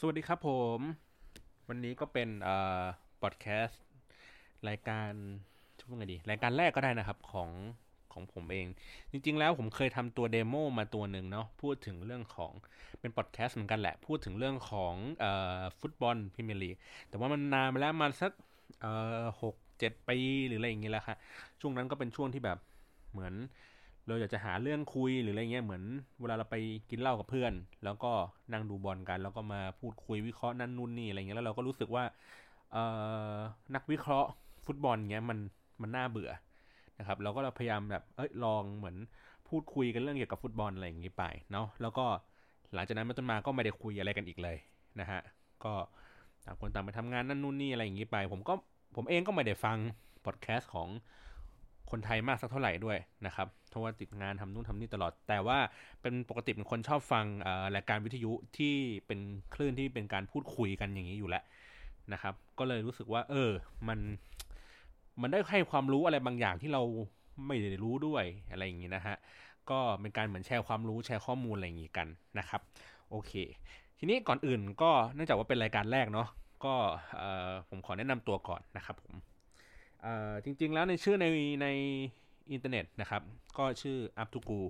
[0.00, 0.48] สวัสดีครับผ
[0.78, 0.80] ม
[1.68, 2.84] วันนี้ก็เป็นเอ่อ
[3.22, 3.80] พอดแคสต์
[4.68, 5.10] รายการ
[5.78, 7.50] ชื่อว่าไงดี รายการแรกก็ได้นะครับของ
[8.12, 8.66] ของผมเอง
[9.12, 12.52] จริง ๆ แล้วผมเคยทำตัว demo มาตัวหนึ่งเนาะพูดถึงเรื่องของ
[13.00, 16.76] เป็นพอดแคสต์เหมือนกันแหละ พูดถึงเรื่องของเอ่อฟุตบอลพรีเมียร์ลีก
[17.08, 18.32] แต่ว่ามันนานมาแล้วมาสัก
[18.80, 21.16] เอ่อหกเจ็ดปีหรืออะไรอย่างเงี้ยแหละค่ะ
[21.60, 22.58] ช่วงนั้นก็เป็นช่วงที่แบบ
[23.12, 23.34] เหมือน
[24.10, 25.82] เราอยากจะหาเรื่องคุยหรืออะไรเงี้ยเหมือน
[26.20, 26.56] เวลาเราไป
[26.90, 27.52] กินเหล้ากับเพื่อน
[27.84, 28.12] แล้วก็
[28.52, 32.04] นั่งดูบอลกัน แล้วก็มาพูดคุยวิเคราะห์นั่นนู่นนี่อะไรเงี้ยแล้วเราก็รู้สึกว่า
[32.72, 32.76] เอ
[33.32, 33.36] อ
[33.74, 34.28] นักวิเคราะห์
[34.66, 35.38] ฟุตบอลเงี้ยมัน
[35.82, 36.30] มันน่าเบื่อ
[36.98, 38.96] นะครับเราก็เราพยายามแบบเอ้ยลองเหมือน
[39.48, 42.06] พูดคุยกันเรื่องเกี่ยวกับฟุตบอลอะไรอย่างงี้ไปเนาะแล้วก็
[42.74, 44.56] หลังจากนั้นมาต้นมาก็ไม่ได้คุยอะไรกันอีกเลย
[45.00, 45.20] นะฮะ
[45.64, 45.72] ก็
[46.44, 48.54] ต่างคนต่างไปทำงานนั่นนู่นนี่อะไรอย่างงี้ไป ผมก็
[48.96, 49.78] ผมเองก็ไม่ได้ฟัง
[50.24, 50.88] พอดแคสต์ของ
[51.90, 55.58] คนไทยมากสักเท่าไหร่ด้วยนะครับเพราะว่าติดงานทำนู่นทำนี่ตลอด แต่ว่า
[56.02, 57.24] เป็นปกติเป็นคนชอบฟัง
[57.74, 58.74] รายการวิทยุที่
[59.06, 59.20] เป็น
[59.54, 61.44] คลื่นที่เป็นการพูดคุยกันอย่างนี้อยู่แล้ว
[62.12, 63.50] นะครับ ก็เลยรู้สึกว่า เออ
[63.88, 63.98] มัน
[65.20, 66.82] มันได้ให้ความรู้อะไรบางอย่างที่เรา
[67.46, 69.16] ไม่ได้รู้ด้วยอะไรอย่างนี้นะฮะ
[69.70, 72.60] ก็เป็นการเหมือนแชร์ความรู้แชร์ข้อมูลอะไรอย่างนี้กันนะครับ
[73.10, 73.32] โอเค
[73.98, 76.28] ทีนี้ก่อนอื่นก็เนื่องจากว่าเป็นรายการแรกเนาะ
[76.64, 76.74] ก็
[77.68, 79.12] ผมขอแนะนำตัวก่อนนะครับผม
[80.44, 81.26] จริงๆแล้วในชื่อใน
[81.62, 81.66] ใน
[82.52, 83.22] อินเทอร์เน็ตนะครับ
[83.58, 84.60] ก็ชื่อ up to go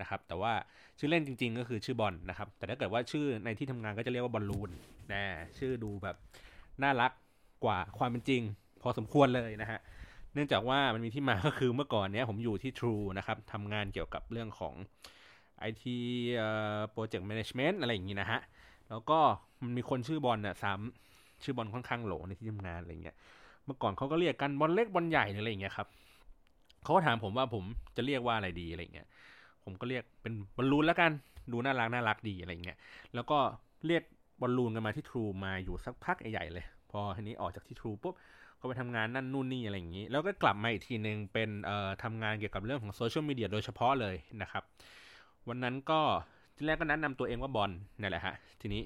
[0.00, 0.52] นะครับแต่ว่า
[0.98, 4.70] ชื่อเล่นจริง ๆ ก็คือชื่อบอลนะครับแต่ถ้าเกิดว่าชื่อในที่ทำงานก็จะเรียกว่าบอลลูน
[5.12, 5.22] นะ
[5.58, 6.16] ชื่อดูแบบ
[6.82, 7.12] น่ารัก
[7.64, 8.42] กว่าความเป็นจริง
[8.82, 9.80] พอสมควรเลยนะฮะ
[10.34, 14.74] เนื่องจากว่ามันมีที่มาก็คือเมื่อก่อนเนี้ยผมอยู่ที่ True นะครับทำงานเกี่ยวกับเรื่องของ
[15.68, 15.84] IT
[16.94, 18.40] Project Management อะไรอย่างนี้นะฮะ
[18.90, 19.18] แล้วก็
[19.62, 23.16] มันมีคนชื่อบอลน่ะซ้ำชื่อบอลค่อนข้างโหลในที่ทำงานอะไรเงี้ย
[23.68, 25.88] เมื่อก่อนเขาก็เรียกกันบอลเล็กบอลใหญ่อะไรอย่างเงี้ยครับ
[26.82, 27.64] เขาก็ถามผมว่าผม
[27.96, 29.06] จะเรียกว่าอะไรดีอะไรเงี้ย
[29.64, 31.10] ผมก็เรียกเป็นบอลลูนแล้วกัน
[31.52, 32.78] ดูน่ารักน่ารักดีอะไรเงี้ย
[33.14, 33.38] แล้วก็
[33.86, 34.02] เรียก
[34.40, 38.14] บอลลูนกันมาที่ทรูมาอยู่สักพักใหญ่เลย พอทีนี้ออกจากที่ทรูปุ๊บ
[38.60, 44.62] ก็ไปทำงานนั่นนู่นนี่อะไรอย่างนี้ แล้วก็กลับมาอีกทีหนึ่งเป็นเอ่อทำงานเกี่ยวกับเรื่องของโซเชียลมีเดียโดยเฉพาะเลยนะครับ
[45.48, 46.00] วันนั้นก็
[46.56, 47.70] ที่แรกก็แนะนำตัวเองว่าบอล
[48.00, 48.82] นี่แหละฮะทีนี้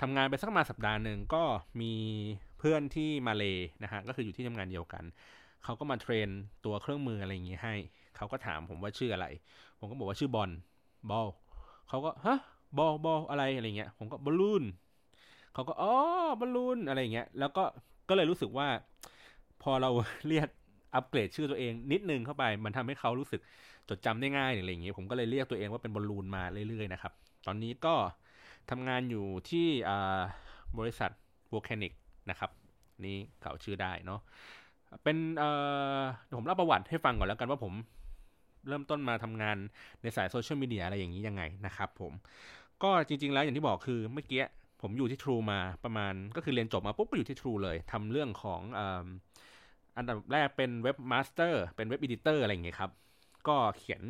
[0.00, 1.42] ทำงานไปสักมาสัปดาห์หนึ่งก็
[1.80, 1.92] มี
[2.64, 3.44] เพื่อนที่มาเล
[3.82, 5.04] นะฮะก็คืออยู่ที่ทำงานเดียวกัน
[5.64, 6.28] เขาก็มาเทรน
[6.64, 7.74] ตัวเครื่องมืออะไรอย่างงี้ให้
[8.16, 9.26] เขาก็ถามผมว่าชื่ออะไร
[9.78, 10.50] ผมก็บอกว่าชื่อบอล
[11.10, 11.28] บอล
[11.88, 12.38] เขาก็ฮะ
[12.78, 14.64] บอลบอลอะไรอะไรเงี้ยผมก็บอลลูน
[15.54, 15.92] เขาก็อ๋อ
[16.40, 17.64] บอลลูนอะไรเงี้ยแล้วก็
[18.08, 18.68] ก็เลยรู้สึกว่า
[19.62, 19.90] พอเรา
[20.28, 20.48] เรียก
[20.94, 23.40] อัปเกรดชื่อตัวเองนิดนึงเข้าไป มันทำให้เขารู้สึก
[23.88, 27.12] จดจำได้ง่ายอะไรอย่างเงี้ยผมก็เลยเรียกตัวเองว่าเป็นบอลลูนมาเรื่อยๆนะครับ
[27.46, 27.94] ตอนนี้ก็
[28.70, 29.66] ทำงานอยู่ที่
[30.78, 31.10] บริษัท
[31.50, 31.92] โวลแคนิก
[32.30, 32.50] นะครับ
[33.04, 34.20] นี่เขาชื่อได้เนาะ
[35.02, 35.50] เป็นเอ่
[35.98, 36.00] อ
[36.36, 37.72] ผมเล่าประวัติให้ฟังก่อนแล้วกันว่าผม
[38.68, 39.56] เริ่มต้นมาทำงาน
[40.02, 42.12] ในสายโซเชียลมีเดียอะไรอย่างนี้ยังไงนะครับผม
[42.82, 44.42] ก็จริง ๆ แล้วอย่างที่บอกคือเมื่อกี้
[44.82, 48.60] ผมอยู่ที่ True มาประมาณก็คือเรียนจบมาปุ๊บก็อยู่ที่ True เลยทำเรื่องของ
[49.96, 52.90] อันดับแรกเป็น webmaster เป็น web editor อะไรอย่างเงี้ยครับ
[53.48, 54.02] ก็เขียน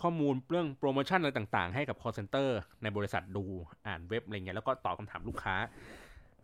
[0.00, 2.48] ข้อมูลเรื่องโปรโมชั่นอะไรต่างๆ ให้กับ call center
[2.82, 3.44] ในบริษัทดู
[3.86, 5.54] อ่านเว็บอะไรเงี้ยแล้วก็ตอบคำถามลูกค้า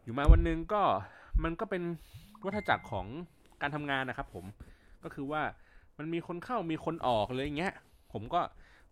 [0.09, 0.83] อยู่มาวันหนึ่งก็
[1.45, 1.83] มันก็เป็น
[2.45, 3.07] วัฏจักรของ
[3.63, 4.45] การทำงานนะครับ ผม
[5.05, 5.43] ก็คือว่า
[5.99, 7.75] มันมีคนเข้ามีคนออกเลยอย่างเงี้ย
[8.13, 8.41] ผมก็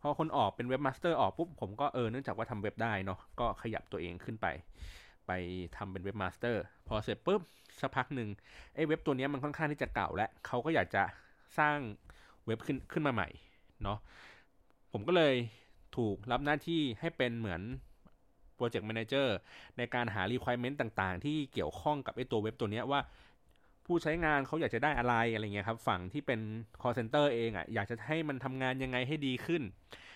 [0.01, 4.47] พอคนออกเป็น webmaster ออกปุ๊บผมก็เออเนื่องจากว่าทำเว็บได้เนาะก็ขยับตัวเองขึ้นไป
[5.27, 5.33] ไป
[5.77, 7.41] ทำเป็น webmaster พอเสร็จปุ๊บ
[7.81, 8.29] สักพักหนึ่ง
[8.75, 11.03] ไอ้เว็บตัวนี้มันค่อนข้างที่จะเก่าแล้วเขาก็อยากจะ
[11.59, 11.77] สร้าง
[12.47, 13.29] เว็บขึ้นขึ้นมาใหม่
[13.83, 13.99] เนาะ
[14.93, 15.35] ผมก็เลย
[15.97, 17.63] ถูกรับหน้าที่ให้เป็นเหมือน
[18.57, 19.37] project manager
[19.79, 23.01] ในการหา requirement ต่างๆ ที่เกี่ยวข้องกับไอ้ตัวเว็บตัวนี้ว่า
[23.87, 26.41] ผู้ใช้งานเขาอยากจะได้อะไรอะไรเงี้ยครับ ฝั่งที่เป็น
[26.81, 29.63] call center เองอะ่ะอยากจะให้มันทำงานยังไงให้ดีขึ้น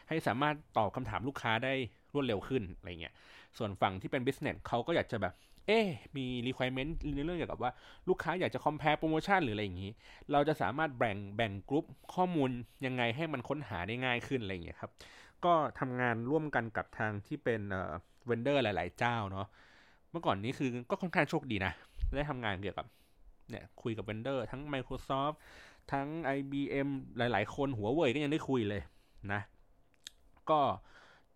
[0.08, 1.74] ให้สามารถตอบคำถามลูกค้าได้
[2.14, 3.14] รวดเร็วขึ้นอะไรเงี้ย
[3.58, 5.34] ส่วนฝั่งที่เป็น business เขาก็อยากจะแบบ
[5.66, 5.80] เอ๊
[6.16, 7.72] มี requirement ในเรื่องเกี่ยวกับว่า
[8.08, 9.90] ลูกค้าอยากจะ compare โปรโมชั่นหรืออะไรอย่างนี้
[10.32, 11.84] เราจะสามารถแบ่งแบ่งกลุ่ม
[12.14, 12.50] ข้อมูล
[12.86, 14.90] ยังไงให้มันค้นหาได้ง่ายขึ้นอะไรเงี้ยครับ
[15.44, 17.60] ก็ทำงานร่วมกันกับทางที่เป็น
[18.30, 19.46] เวนเดอร์หลาย ๆ เจ้าเนาะ
[20.10, 21.72] เมื่อก่อนนี้คือก็ค่อนข้างโชคดีนะ
[22.16, 22.86] ได้ทำงานเกี่ยวกับ
[23.50, 25.36] เนี่ยคุยกับเวนเดอร์ ทั้ง Microsoft
[25.92, 26.06] ทั้ง
[26.36, 26.88] IBM
[27.18, 28.82] หลาย ๆ คนหัวเว่ยก็ยังได้คุยเลย
[29.32, 29.40] นะ
[30.50, 30.60] ก็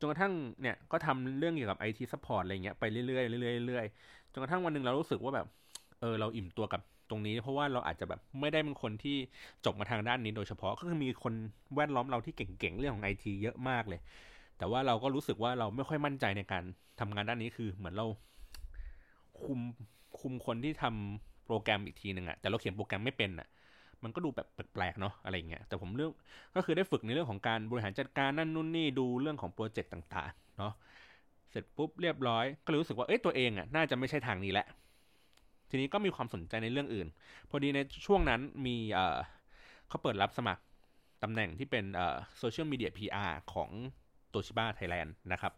[0.00, 0.32] จนกระทั่ง
[0.62, 5.46] เนี่ยก็ทำเรื่องเกี่ยวกับ IT support อะไรเงี้ยไปเรื่อยๆเรื่อยๆเรื่อยๆจนกระทั่งวันหนึ่งเรารู้สึกว่าแบบ
[6.00, 6.80] เออเราอิ่มตัวกับ
[7.10, 9.16] ตรงนี้เพราะว่าเราอาจจะแบบไม่ได้เป็นคนที่
[9.64, 11.34] จบมาทางด้านนี้โดยเฉพาะก็คือมีคน
[11.76, 14.00] แวดล้อมเราที่เก่งๆเรื่องของไอทีเยอะมากเลย
[14.58, 16.64] แต่ว่าเราก็รู้สึกว่าเราไม่ค่อยมั่นใจในการ
[17.00, 18.06] ทำงานด้านนี้คือ เหมือนเรา
[19.42, 19.60] คุม
[20.20, 23.48] คุมคนที่ทำโปรแกรมอีกทีหนึ่งอะแต่เราเขียนโปรแกรมไม่เป็นอะ
[24.02, 26.10] มันก็ดูแบบแปลกๆเนาะอะไรเงี้ยแต่ผมเรื่อง
[26.56, 30.72] ก็คือได้ฝึกในเรื่องของการบริหารจัดการนั่นนู่นนี่ดูเรื่องของโปรเจกต์ต่างๆเนาะ
[31.50, 34.66] เสร็จปุ๊บเรียบร้อย ก็เลยรู้สึกว่าเอ้ยตัวเองอะน่าจะไม่ใช่ทางนี้แหละ
[35.70, 37.08] ทีนี้ก็มีความสนใจในเรื่องอื่น
[37.50, 39.18] พอดีในช่วงนั้นมีเอ่อ
[39.88, 40.62] เขาเปิดรับสมัคร
[41.22, 43.70] ตำแหน่งที่เป็นเอ่อโซเชียลมีเดีย PR ของ
[44.34, 45.52] โตชิบ้าไทยแลนด์นะครับ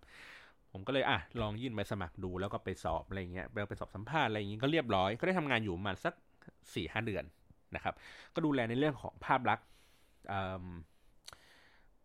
[0.73, 6.15] ผมก็เลยอะลองยื่นใบสมัครดูแล้วก็ไปสอบอะไรเงี้ยไปสอบสัมภาษณ์อะไรอย่างงี้ก็เรียบร้อย ก็ได้ทำงานอยู่มาสัก
[6.75, 7.25] สี่ห้าเดือน
[7.75, 7.95] นะครับ
[8.35, 9.67] ก็ดูแลในเรื่องของภาพลักษณ์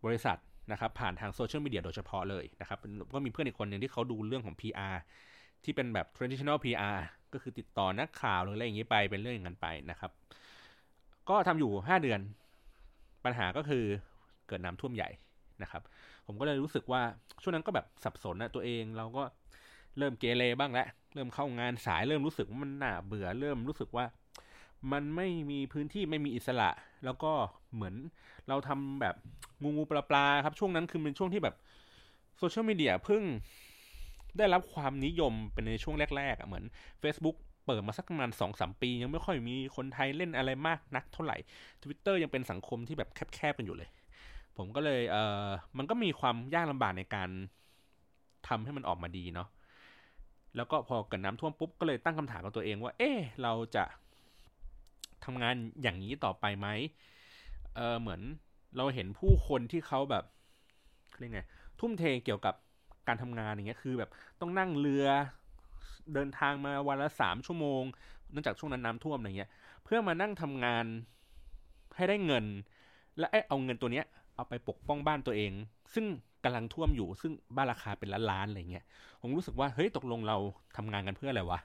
[0.04, 0.38] บริษัท
[0.72, 2.78] นะครับ ผ่านทางโซเชียลมีเดียโดยเฉพาะเลยนะครับ
[3.14, 4.96] ก็มีเพื่อนอีกคนหนึ่งที่เขาดูเรื่องของ PR
[5.64, 6.98] ที่เป็นแบบ traditional PR
[7.32, 10.10] ก็คือติดต่อนักข่าวหรืออะไรอย่างนี้ไปเป็นเรื่องอย่างนั้นไปนะครับ
[11.28, 12.20] ก็ทำอยู่ห้าเดือน
[13.24, 13.84] ปัญหาก็คือ
[14.48, 15.08] เกิดน้ำท่วมใหญ่
[15.62, 15.82] นะครับ
[16.26, 17.02] ผมก็เลยรู้สึกว่า
[17.42, 19.22] ช่วงนั้นก็แบบสับสนนะตัวเองเราก็
[19.98, 24.04] เริ่มเกเรบ้างแล้วเริ่มเข้างานสายเริ่มรู้สึกว่ามันน่าเบื่อเริ่มรู้สึกว่า
[24.92, 26.70] มันไม่มีพื้นที่ไม่มีอิสระ
[27.04, 27.32] แล้วก็
[27.74, 27.94] เหมือน
[28.48, 29.14] เราทำแบบ
[29.62, 31.54] งูงูปลาปลาครับช่วงนั้นคือเป็นช่วงที่แบบ
[32.38, 33.22] โซเชียลมีเดียเพิ่ง
[34.38, 36.64] ได้รับความนิยมเป็นในช่วงแรกๆอะเหมือน
[37.02, 37.36] Facebook
[37.66, 41.36] เปิดมาสักประมาณสองสามปี ยังไม่ค่อยมีคนไทยเล่นอะไรมากนักเท่าไหร่
[41.82, 43.88] Twitter ยังเป็นสังคมที่แบบแคบๆกันอยู่เลย
[44.56, 47.28] ผมก็เลยเออมันก็มีความยากลำบากในการ
[48.48, 49.48] ทำให้มันออกมาดีเนาะ
[50.56, 53.10] แล้วก็พอเกิดน้ำท่วมปุ๊บก็เลยตั้งคำถามกับตัวเองว่า เอ๊
[53.42, 53.84] เราจะ
[55.24, 56.68] ทำงานอย่างนี้ต่อไปไหม
[57.76, 58.20] เออเหมือน
[58.76, 60.24] เราเห็นผู้คนที่เขาแบบ
[61.18, 61.40] เรียกไง
[61.80, 62.54] ทุ่มเทเกี่ยวกับ
[63.08, 64.10] การทำงานอย่างเงี้ยคือแบบ
[64.40, 65.06] ต้องนั่งเรือ
[66.14, 67.82] เดินทางมาวันละสามชั่วโมง
[68.30, 69.50] เนื่องจากช่วงนั้นน้ำท่วมอะไรเงี้ย
[69.84, 70.84] เพื่อมานั่งทำงาน
[71.96, 72.44] ให้ได้เงิน
[73.18, 75.52] และเอาเงินตัวเนี้ย เอาไปปกป้องบ้านตัวเอง
[75.94, 76.06] ซึ่ง
[76.44, 78.84] กำลังท่วมอยู่ ซึ่งบ้านราคาเป็นล้านๆอะไรเงี้ย
[79.20, 80.36] ผมรู้สึกว่าเฮ้ยตกลงเรา
[80.76, 81.60] ทำงานกันเพื่ออะไรวะ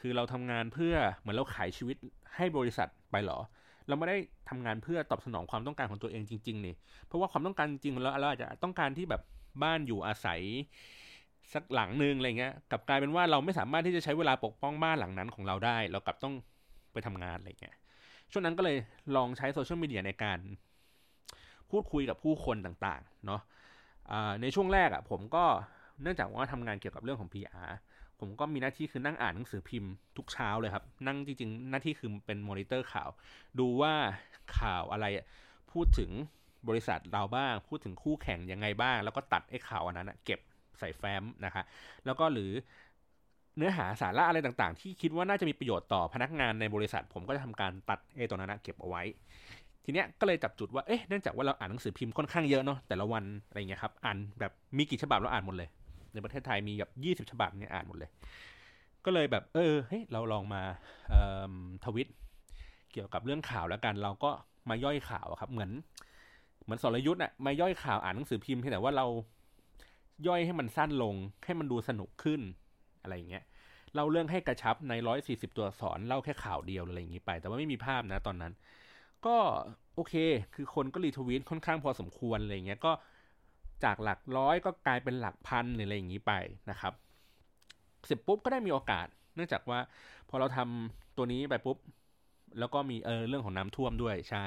[0.00, 1.96] คือเราทำงานเพื่อเหมือนเราขายชีวิต
[2.36, 3.38] ให้บริษัทไปหรอ
[3.88, 4.16] เราไม่ได้
[4.48, 6.74] ทำงานเพื่อตอบสนองความต้องการของตัวเองจริงๆนี่
[7.06, 9.22] เพราะว่าความต้องการจริงเราเราอาจจะต้องการที่แบบ
[9.62, 10.40] บ้านอยู่อาศัย
[11.54, 16.34] สักหลังหนึ่งอะไรเงี้ยกลับกลายเป็นว่าเราไม่สามารถที่จะใช้เวลาปกป้องบ้านหลังนั้นของเราได้ เรากลับต้อง
[16.92, 17.76] ไปทำงานอะไรเงี้ย
[18.30, 18.76] ช่วงนั้นก็เลย
[19.16, 20.38] ลองใช้โซเชียลมีเดียในการ
[21.72, 23.40] พูดคุยกับผู้คนต่างๆเนาะ
[24.42, 25.44] ในช่วงแรกอะ่ะผมก็
[26.02, 27.70] เนื่องจากว่าทำงานเกี่ยวกับเรื่องของ PR
[28.20, 33.10] ผมก็มีหน้าที่คือนั่งอ่านหนังสือพิมพ์ทุกเช้าเลยครับ นั่งจริงๆ หน้าที่คือเป็นมอนิเตอร์ข่าว
[33.58, 33.92] ดูว่า
[34.58, 35.06] ข่าวอะไร
[35.72, 36.10] พูดถึง
[36.68, 40.40] บริษัทเราบ้าง พูดถึงคู่แข่งยังไงบ้าง แล้วก็ตัดไอ้ข่าวอันนั้นเก็บ
[40.78, 41.62] ใส่แฟ้มนะคะ
[42.06, 42.50] แล้วก็หรือ
[43.56, 49.02] เนื้อหาสาระอะไรต่างๆ ที่คิดว่าน่าจะมีประโยชน์ต่อพนักงานในบริษัท ผมก็จะทำการตัดไอ้ตัวนั้นเก็บเอาไว้
[49.84, 55.68] ทีเนี้ยก็เลยจับจุดว่าเอ๊ะเนื่องจากว่าเราอ่านหนังสือพิมพ์ค่อนข้างเยอะเนาะแต่ละวันอะไรเงี้ยครับอ่านแบบมีกี่ฉบับเราอ่านหมดเลย
[56.12, 58.10] ในประเทศไทยมีแบบยี่สิบฉบับเนี่ยอ่านหมดเลย
[59.04, 60.62] ก็เลยแบบเออเฮ้ยเราลองมา
[61.84, 62.08] ทวิต
[62.92, 64.30] เกี่ยวกับเรื่องข่าวแล้วกัน เราก็
[64.70, 65.70] มาย่อยข่าวครับ เหมือน
[66.64, 69.06] เหมือนสรยุทธ์อะมาย่อยข่าวอ่านหนังสือพิมพ์แต่ว่าเรา
[70.26, 71.14] ย่อยให้มันสั้นลง
[71.44, 72.40] ให้มันดูสนุกขึ้น
[73.02, 73.44] อะไรอย่างเงี้ย
[73.94, 78.52] เล่าเรื่องให้กระชับในร้อยสี่สิบตัวสอนเล่าแค่ข่าวเดียวอะไรอย่างงี้ไป แต่ว่าไม่มีภาพนะตอนนั้น
[79.26, 79.36] ก็
[79.94, 80.14] โอเค
[80.54, 82.92] คือคนก็รีทวีตค่อนข้างพอสมควรอะไรเงี้ยก็
[83.84, 86.32] จากหลักร้อยก็กลายเป็นหลักพันหรืออะไรอย่างงี้ไป
[86.70, 86.92] นะครับ
[88.06, 89.78] เสร็จปุ๊บก็ได้มีโอกาส เนื่องจากว่า
[90.28, 91.76] พอเราทำตัวนี้ไปปุ๊บ
[92.58, 94.44] แล้วก็มีเออเรื่องของน้ำท่วมด้วยใช่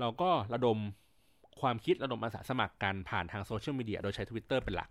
[0.00, 0.78] เราก็ระดม
[1.60, 4.88] ความคิดระดมอาสาสมัครกันผ่านทางโซเชียลมีเดียโดยใช้ Twitter เป็นหลัก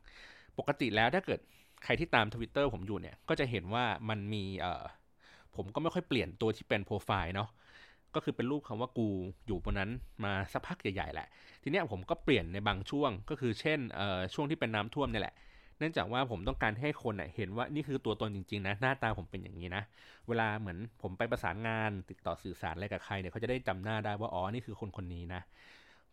[0.60, 1.40] ปกติแล้วถ้าเกิด
[1.84, 4.84] ใครที่ตาม Twitter ผมอยู่เนี่ย ก็จะเห็นว่ามันมีเออ
[5.56, 7.50] ผมก็ไม่ค่อยเปลี่ยนตัวที่เป็นโปรไฟล์เนาะ
[8.16, 9.08] ก็คือเป็นรูปคำว่ากู
[9.48, 9.92] อยู่บนนั้น
[10.24, 11.28] มาสักพักใหญ่ๆแหละ
[11.64, 15.36] ทีเนี้ยผมก็เปลี่ยนในบางช่วง ก็คือเช่นเอ่อช่วงที่เป็นน้ำท่วมนี่แหละ
[15.80, 19.84] เนื่องจากว่าผมต้องการให้คนเห็นว่านี่คือตัวตนจริงๆนะหน้าตาผมเป็นอย่างนี้นะ
[20.28, 25.42] เวลาเหมือนผมไปประสานงานติดต่อสื่อสารอะไรกับใครเนี่ยเขาจะได้จำหน้าได้ว่าอ๋อนี่คือคนคนนี้นะ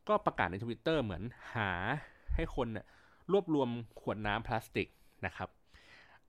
[0.08, 1.22] ก็ประกาศในทวิตเตอร์เหมือน
[1.56, 1.70] หา
[2.34, 2.68] ให้คน
[3.32, 3.68] รวบรวม
[4.00, 4.88] ขวดน้ำพลาสติก
[5.26, 5.48] นะครับ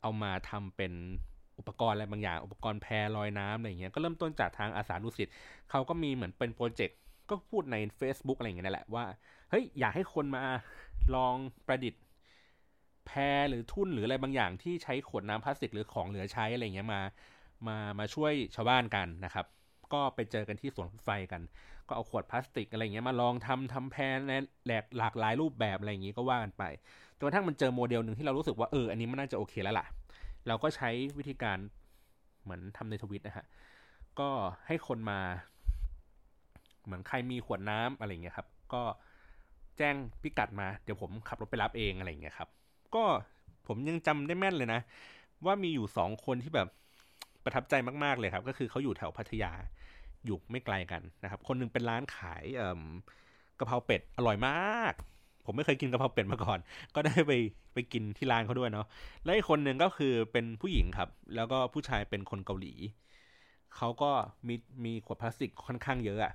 [0.02, 0.94] เอามาทำเป็น
[1.62, 5.28] อุปกรณ์อะไรบางอย่าง อุปกรณ์แพรลอยน้ำอะไรเงี้ยก็เริ่มต้นจากทางอาสานุสิต
[5.70, 6.98] เขาก็มีเหมือนเป็นโปรเจกต์
[7.30, 9.06] ก็พูดใน Facebook อะไรเงี้ยนั่นแหละว่า
[9.50, 10.44] เฮ้ยอยากให้คนมา
[11.16, 11.36] ลอง
[11.68, 12.02] ประดิษฐ์
[13.08, 17.02] แพรหรือทุ่นหรืออะไรบางอย่างที่ใช้ขวดน้ำพลาสติกหรือของเหลือใช้อะไรเงี้ยมา
[17.68, 19.46] มามาช่วยชาวบ้านกันนะครับ
[19.94, 21.42] ก็ไปเจอกันที่สวนไฟกัน
[21.88, 24.34] ก็เอาขวดพลาสติกอะไรเงี้ยมาลองทำทำแพนใน
[24.66, 26.64] แหลกหลากหลายรูปแบบอะไรอย่างงี้ก็ว่ากันไป
[27.18, 29.86] จนกระทั่งมันเจอโมเดลหนึ่งที่เรารู้สึกว่าเอออันนี้มันน่าจะโอเคแล้วล่ะ
[30.48, 31.58] เราก็ใช้วิธีการ
[32.44, 33.46] เหมือนทำในทวิตนะฮะ
[34.20, 34.30] ก็
[34.68, 35.20] ให้คนมา
[36.86, 38.84] เหมือนใครมีขวดน้ำอะไรเงี้ยครับ ก็
[39.78, 42.50] แจ้งพิกัดมา เดี๋ยวผมขับรถไปรับเองอะไรเงี้ยครับ
[42.96, 43.04] ก็
[43.68, 44.82] ผมยังจำได้แม่นเลยนะ
[45.46, 46.68] ว่ามีอยู่สองคนที่แบบ
[47.44, 49.52] ประทับใจมาก ๆ เลยครับ ก็คือเขาอยู่แถวพัทยา
[50.26, 52.44] อยู่ไม่ไกลกันนะครับ คนนึงเป็นร้านขาย
[53.60, 54.94] กะเพราเป็ดอร่อยมาก
[55.46, 56.60] ผมไม่เคยกินกะเพราเป็ดมาก่อน
[56.96, 57.32] ก็ได้ไป
[57.74, 58.88] ไปกินที่ร้านเขาด้วยเนาะ
[59.26, 62.74] และอีกคนหนึ่งก็คือเป็นผู้หญิงครับ แล้วก็ผู้ชายเป็นคนเกาหลี
[63.76, 64.12] เขาก็
[64.48, 64.56] มี
[64.86, 66.34] มีขวดพลาสติกค่อนข้างเยอะอะ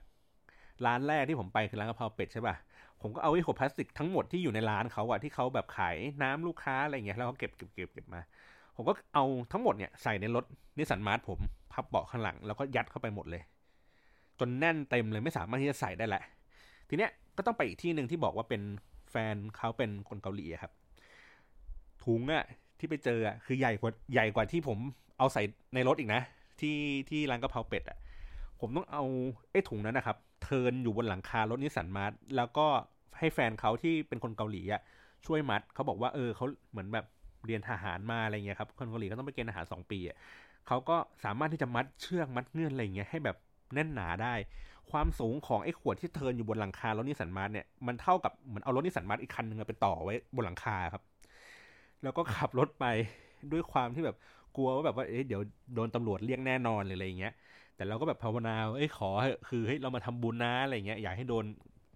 [0.86, 2.54] ร้านแรกที่ผมไปคือร้านกะเพราเป็ดใช่ป่ะ
[3.02, 8.20] ผมก็เอาไอ้ขวดพลาสติกทั้งหมดที่อยู่ในร้านเขาอะที่เขาแบบขายน้ำลูกค้าอะไรเงี้ยแล้วเขาเก็บเก็บเก็บเก็บมา
[8.76, 10.44] ผมก็เอาทั้งหมดเนี่ยใส่ในรถ
[10.78, 11.38] Nissan March ผม
[11.72, 13.42] พับเบาะข้างหลังแล้วก็ยัดเข้าไปหมดเลย
[14.38, 16.22] จนแน่นเต็มเลยไม่สามารถที่จะใส่ได้แหละ
[16.88, 18.62] ทีเนี้ยก็ต้องไปอีกที่หนึ่งที่บอกว่าเป็น
[19.34, 20.72] เขาเป็นคนเกาหลีครับ
[22.04, 22.44] ถุงอะ
[22.78, 24.78] ที่ไปเจออะคือใหญ่กว่าใหญ่กว่าที่ผม
[25.18, 25.42] เอาใส่
[25.74, 26.22] ในรถอีกนะ
[26.60, 26.78] ที่
[27.10, 27.98] ที่ร้านกะเพราเป็ดอะ
[28.60, 29.04] ผมต้องเอา
[29.50, 32.66] ไอ้ถุงนั้นนะครับ เทินอยู่บนหลังคารถนิสสันมาร์ทแล้วก็
[33.18, 34.82] ให้แฟนเขาที่เป็นคนเกาหลีอะ
[35.26, 37.06] ช่วยมัดเขาบอกว่าเออเขาเหมือนแบบ
[37.46, 40.16] เรียนทหารมาอะไรเงี้ยครับคนเกาหลีก็ต้องไปเกณฑ์ทหารสองปีอะ
[40.66, 43.36] เขาก็สามารถที่จะมัดเชือกมัดเงื่อนอะไรเงี้ยให้แบบ
[43.74, 44.34] แน่นหนาได้
[44.90, 51.02] ความสูงของไอ้ขวดที่เทินอยู่บนหลังคารถนิสสันมาร์ทเนี่ยมันเท่ากับเหมือนเอารถนิสสันมาร์ทอีกคันหนึ่งไปต่อไว้บนหลังคาครับ
[52.02, 52.84] แล้วก็ขับรถไป
[53.52, 54.16] ด้วยความที่แบบ
[54.56, 55.40] กลัวว่าแบบว่าเอ๊ะเดี๋ยว
[55.74, 57.32] โดนตำรวจเรียกแน่นอนเลยออะไรเงี้ย
[57.76, 59.10] แต่เราก็แบบภาวนาเอ้ยขอ
[59.48, 61.44] คือเฮ้ยเรามาทำบุญนะอะไรเงี้ยอยากให้โดน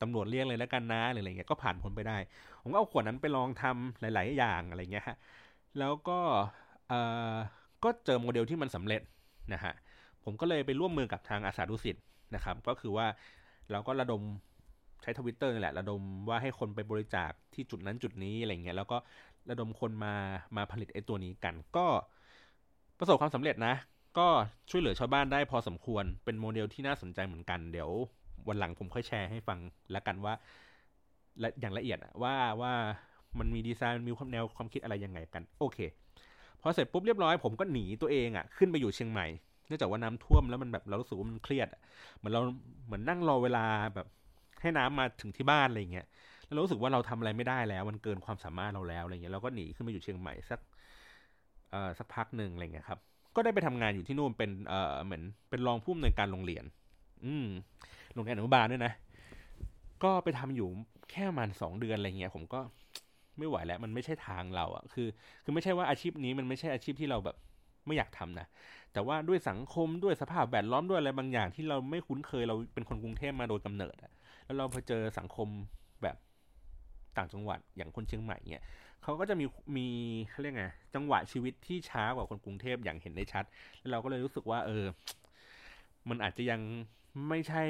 [0.02, 2.16] ตำรวจเรียกเลยแล้วกันนะหรืออะไรเงี้ยก็ผ่านพ้นไปได้
[2.62, 5.16] ผมก็เอาขวดนั้นไปลองทำหลาย ๆ อย่างอะไรเงี้ยฮะ
[5.78, 6.18] แล้วก็
[6.88, 7.00] เอ่
[7.32, 7.34] อ
[7.84, 9.02] ก็เจอโมเดลที่มันสำเร็จ
[9.52, 9.74] นะฮะ
[10.24, 11.96] ผมก็เลยไปร่วมมือกับทางอาสาดุสิต
[12.34, 13.06] นะครับ ก็คือว่า
[13.70, 14.22] เราก็ระดม
[15.02, 18.98] ใช้ทวิตเตอร์นี่แหละ ระดมว่าให้คนไปบริจาคที่จุดนั้นจุดนี้อะไรเงี้ยแล้วก็
[19.50, 20.14] ระดมคนมา
[20.56, 21.86] มาผลิตไอ้ตัวนี้กัน ก็
[22.98, 23.74] ประสบความสำเร็จนะ
[24.18, 24.28] ก็
[24.70, 27.90] ช่วยเหลือชาวบ้านได้พอสมควรเป็นโมเดลที่น่าสนใจเหมือนกันเดี๋ยว
[28.48, 29.58] วันหลังผมค่อยแชร์ให้ฟัง
[29.92, 30.34] แล้วกันว่า
[31.40, 32.72] และอย่างละเอียดว่าว่า
[33.38, 35.78] มันมีดีไซน์มันมีความแนวความคิดอะไรยังไงกัน โอเค
[36.60, 39.26] พอเสร็จปุ๊บเรียบร้อยผมก็หนีตัวเองอะ่ะขึ้นไปอยู่เชียงใหม่
[39.70, 41.68] นื่องจากว่าน้ำท่วมแล้วมันแบบเรารู้สึกว่ามันเครียด
[42.16, 42.40] เหมือนเรา
[42.86, 44.06] เหมือนนั่งรอเวลาแบบ
[44.60, 46.06] ให้น้ำมาถึงที่บ้านอะไรเงี้ย
[46.46, 50.60] แล้วรู้สึกว่าเราทำอะไรไม่ได้แล้ว มันเกินความสามารถเราแล้วอะไรเงี้ยเราก็หนีขึ้นไปอยู่เชียงใหม่สัก
[51.70, 52.98] เอ่อสักพักหนึ่งอะไรเงี้ยครับ
[53.36, 56.64] ก็ได้ไปทำงานอยู่ที่นู่นเป็นเอ่อเหมือนเป็นรองผู้อำนวยการโรงเรียน
[57.24, 57.46] อืม
[58.14, 58.92] โรงเรียนอนุบาลด้วยนะ
[60.04, 60.68] ก็ไปทำอยู่
[61.10, 62.60] แค่ประมาณสองเดือนอะไรเงี้ย ผมก็
[63.38, 65.08] ไม่ไหวแล้ว มันไม่ใช่ทางเราอะคือ
[65.44, 67.36] คือไม่ใช่ว่าอาชีพนี้มันไม่ใช่อาชีพที่เราแบบ
[67.90, 68.46] ไม่อยากทำนะ
[68.92, 74.12] แต่ว่าด้วยสังคมด้วยสภาพแวดล้อมด้วยอะไรบางอย่าง ที่เราไม่คุ้นเคยเราเป็นคนกรุงเทพมาโดยกำเนิดอะ
[74.44, 75.48] แล้วเราพอเจอสังคม
[76.02, 76.16] แบบ
[77.16, 78.64] ต่างจังหวัดอย่างคนเชียงใหม่เนี่ย
[79.02, 79.44] เขาก็จะมี
[79.76, 79.86] มี
[80.30, 83.44] เขาเรียกไงจังหวะชีวิตที่ช้ากว่าคนกรุงเทพอย่างเห็นได้ชัด
[83.78, 84.84] แล้วเราก็เลยรู้สึกว่า เออ
[86.08, 86.60] มันอาจจะยัง
[87.28, 87.62] ไม่ใช่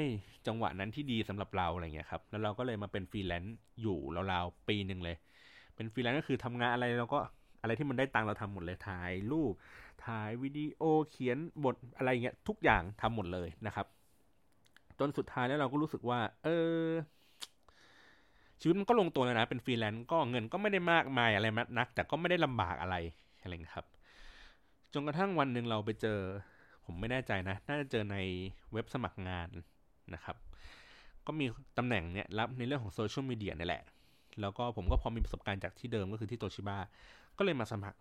[0.47, 3.97] จังหวะนั้นที่ดีสำหรับเราอะไรเงี้ยครับแล้วเราก็เลยมาเป็นฟรีแลนซ์อยู่
[4.31, 5.15] ราวๆปีหนึ่งเลย
[5.75, 7.19] เป็นฟรีแลนซ์ก็คือทำงานอะไรเราก็
[7.61, 9.53] อะไรที่มันได้ตังเราทำหมดเลยถ่ายรูป
[10.05, 13.87] ถ่ายวิดีโอเขียนบทอะไรเงี้ยทุกอย่างทำหมดเลยนะครับ
[14.99, 16.47] จนสุดท้ายแล้วเราก็รู้สึกว่า เอ
[16.85, 16.87] อ
[18.61, 22.95] ชีวิตมันก็ลงตัวแล้วนะ เป็นฟรีแลนซ์ก็เงินก็ไม่ได้มากมายอะไรนัก แต่ก็ไม่ได้ลำบากอะไร
[23.41, 23.85] อะไรครับ
[24.93, 26.19] จนกระทั่งวันหนึ่งเราไปเจอ
[26.85, 28.17] ผมไม่แน่ใจนะ น่าจะเจอใน
[28.73, 29.47] เว็บสมัครงาน
[30.13, 30.35] นะครับ
[31.25, 31.45] ก็มี
[31.77, 33.83] ตำแหน่งเนี่ยรับในเรื่องของโซเชียลมีเดียนี่แหละ
[34.41, 36.77] แล้วก็ผมก็พอมีประสบการณ์จากที่เดิมก็คือที่โตชิบะ
[37.37, 37.97] ก็เลยมาสมัคร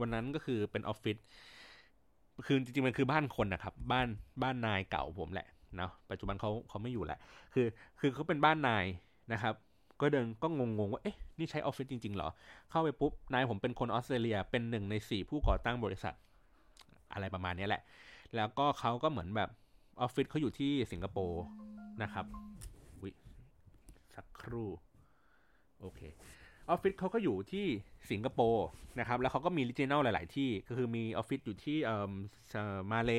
[0.00, 1.16] วันนั้นก็คือเป็นออฟฟิศ
[2.46, 4.06] คือจริงๆมันคือบ้านคนนะครับ บ้าน
[4.42, 5.46] บ้านนายเก่าผมแหละ
[5.76, 7.18] เนาะปัจจุบันเขาเขาไม่อยู่แหละ
[7.54, 7.66] คือ
[8.00, 8.84] คือเขาเป็นบ้านนาย
[9.32, 9.54] นะครับ
[10.00, 12.28] ก็เดินก็งงๆว่าเอ๊ะนี่ใช้ออฟฟิศจริงๆเหรอ
[12.70, 16.14] เข้าไปปุ๊บนายผมเป็นคนออสเตรเลียเป็นหนึ่งในสี่ผู้ก่อตั้งบริษัท
[17.12, 17.82] อะไรประมาณนี้แหละ
[18.36, 19.50] แล้วก็เขาก็เหมือนแบบ
[20.00, 21.42] ออฟฟิศเขาอยู่ที่สิงคโปร์
[22.02, 22.26] นะครับ
[23.02, 23.10] วิ
[24.16, 24.68] สักครู่
[25.80, 26.00] โอเค
[26.70, 27.66] ออฟฟิศเขาก็อยู่ที่
[28.10, 28.66] สิงคโปร์
[29.00, 31.96] นะครับ แล้วเขาก็มี regional หลาย ๆ ที่ก็คือมีออฟฟิศอยู่ที่เอ่
[32.76, 33.12] อมาเล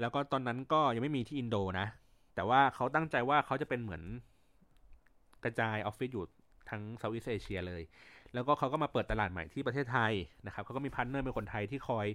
[0.00, 1.86] แล้วก็ตอนนั้นก็ยังไม่มีที่อินโดนะ
[2.34, 4.02] แต่ว่าเขาตั้งใจว่าเขาจะเป็นเหมือน
[5.44, 6.24] กระจายออฟฟิศอยู่
[6.70, 7.82] ทั้ง Southeast Asia เลย
[8.34, 10.12] แล้วก็เขาก็มาเปิดตลาดใหม่ที่ประเทศไทย
[10.46, 12.06] นะครับเขาก็มี partner เป็นคนไทยที่คอย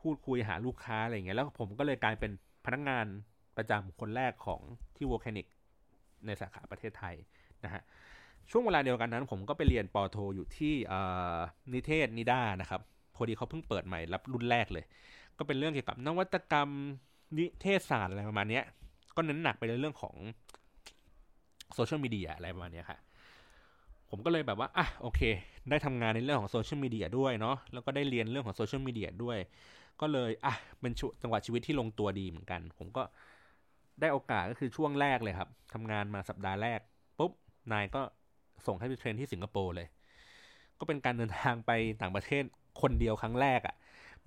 [0.00, 2.32] พูดคุยหาลูกค้าอะไรเงี้ย แล้วผมก็เลยกลายเป็น
[2.64, 3.06] พนักงาน
[3.56, 4.60] ประจำคนแรกของ
[4.96, 5.46] ที่ Vocanic
[6.26, 7.14] ในสาขาประเทศไทย
[7.64, 7.82] นะฮะ
[8.50, 10.74] ช่วงเวลาเดียวกันนั้น ผมก็ไปเรียนป.โทอยู่ที่
[11.72, 12.80] นิเทศ NIDA นะครับ
[13.14, 14.84] พอดีเขาเพิ่งเปิดใหม่รับรุ่นแรกเลย
[15.38, 16.68] ก็เป็นเรื่องเกี่ยวกับนวัตกรรม
[17.38, 18.60] นิเทศศาสตร์อะไรประมาณนี้
[19.16, 20.14] ก็เน้นหนักไปในเรื่องของ
[21.74, 22.98] โซเชียลมีเดียอะไรประมาณนี้ค่ะ
[24.10, 25.20] ผมก็เลยแบบว่าอะโอเค
[25.70, 29.38] ได้ทำงานในเรื่องของโซเชียลมีเดียด้วยเนาะแล้วก็ได้เรียนเรื่องของโซเชียลมีเดียด้วย
[30.00, 33.02] ก็เลยอะเป็นจังหวะชีวิตที่ลงตัวดีเหมือนกัน ผมก็
[34.00, 36.80] ได้โอกาสก็คือช่วงแรกเลยครับทำงานมาสัปดาห์แรก
[37.18, 37.32] ปุ๊บ
[37.72, 38.02] นายก็
[38.66, 39.86] ส่งให้ไป train ที่สิงคโปร์เลย
[40.78, 41.70] ก็เป็นการเดินทางไป
[42.00, 42.44] ต่างประเทศ
[42.82, 43.74] คนเดียวครั้งแรกอะ่ะ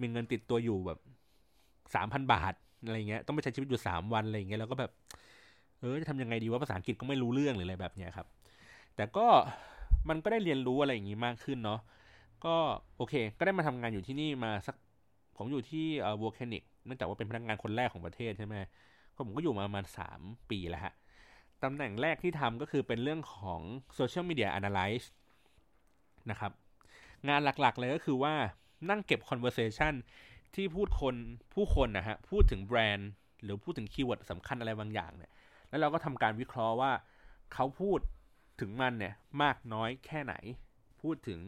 [0.01, 0.99] มีเงินติดตัวอยู่แบบ
[1.95, 2.53] สามพันบาท
[2.85, 4.91] อะไรเงี้ย ต้องไปใช้ชีวิตอยู่สามวันอะไรเงี้ย แล้วก็แบบ
[5.79, 8.27] เออจะทำยังไงดีว่าภาษาอังกฤษก็ไม่รู้เรื่องหรืออะไรแบบเนี้ยครับ
[8.95, 9.27] แต่ก็
[10.09, 11.79] มันก็ได้เรียนรู้อะไรอย่างนี้มากขึ้นเนาะ
[12.45, 12.55] ก็
[12.97, 14.75] โอเค ก็ได้มาทำงานอยู่ที่นี่มาสัก
[15.37, 18.55] ผมอยู่ที่เอ่อวอลแคนิกเนื่องจากว่าเป็นพนักงานคนแรกของประเทศใช่ไหม
[19.15, 20.93] ก็ผมก็อยู่มาประมาณสามปีแล้วฮะ
[21.63, 23.61] ตำแหน่งแรกที่ทำก็คือเป็นเรื่องของ
[23.97, 25.07] Social Media Analyze
[26.29, 26.51] นะครับ
[27.29, 28.33] งานหลักๆเลยก็คือว่า
[28.89, 29.93] นั่งเก็บ conversation
[30.55, 31.15] ที่พูดคน
[31.53, 33.11] ผู้คนนะฮะ พูดถึงแบรนด์
[33.43, 35.31] หรือพูดถึง keyword สำคัญอะไรบางอย่างเนี่ย
[35.69, 36.91] แล้วเราก็ทำการวิเคราะห์ว่า
[37.53, 37.99] เขาพูด
[38.61, 40.35] ถึงมันเนี่ยมากน้อยแค่ไหน
[41.01, 41.39] พูดถึง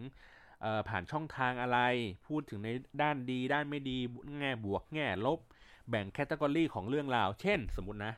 [0.89, 1.79] ผ่านช่องทางอะไร
[2.27, 2.69] พูดถึงใน
[3.01, 3.97] ด้านดี ด้านไม่ดี
[4.39, 5.39] แง่บวก แง่ลบ
[5.89, 8.13] แบ่ง category ของเรื่องราว เช่น สมมตินะ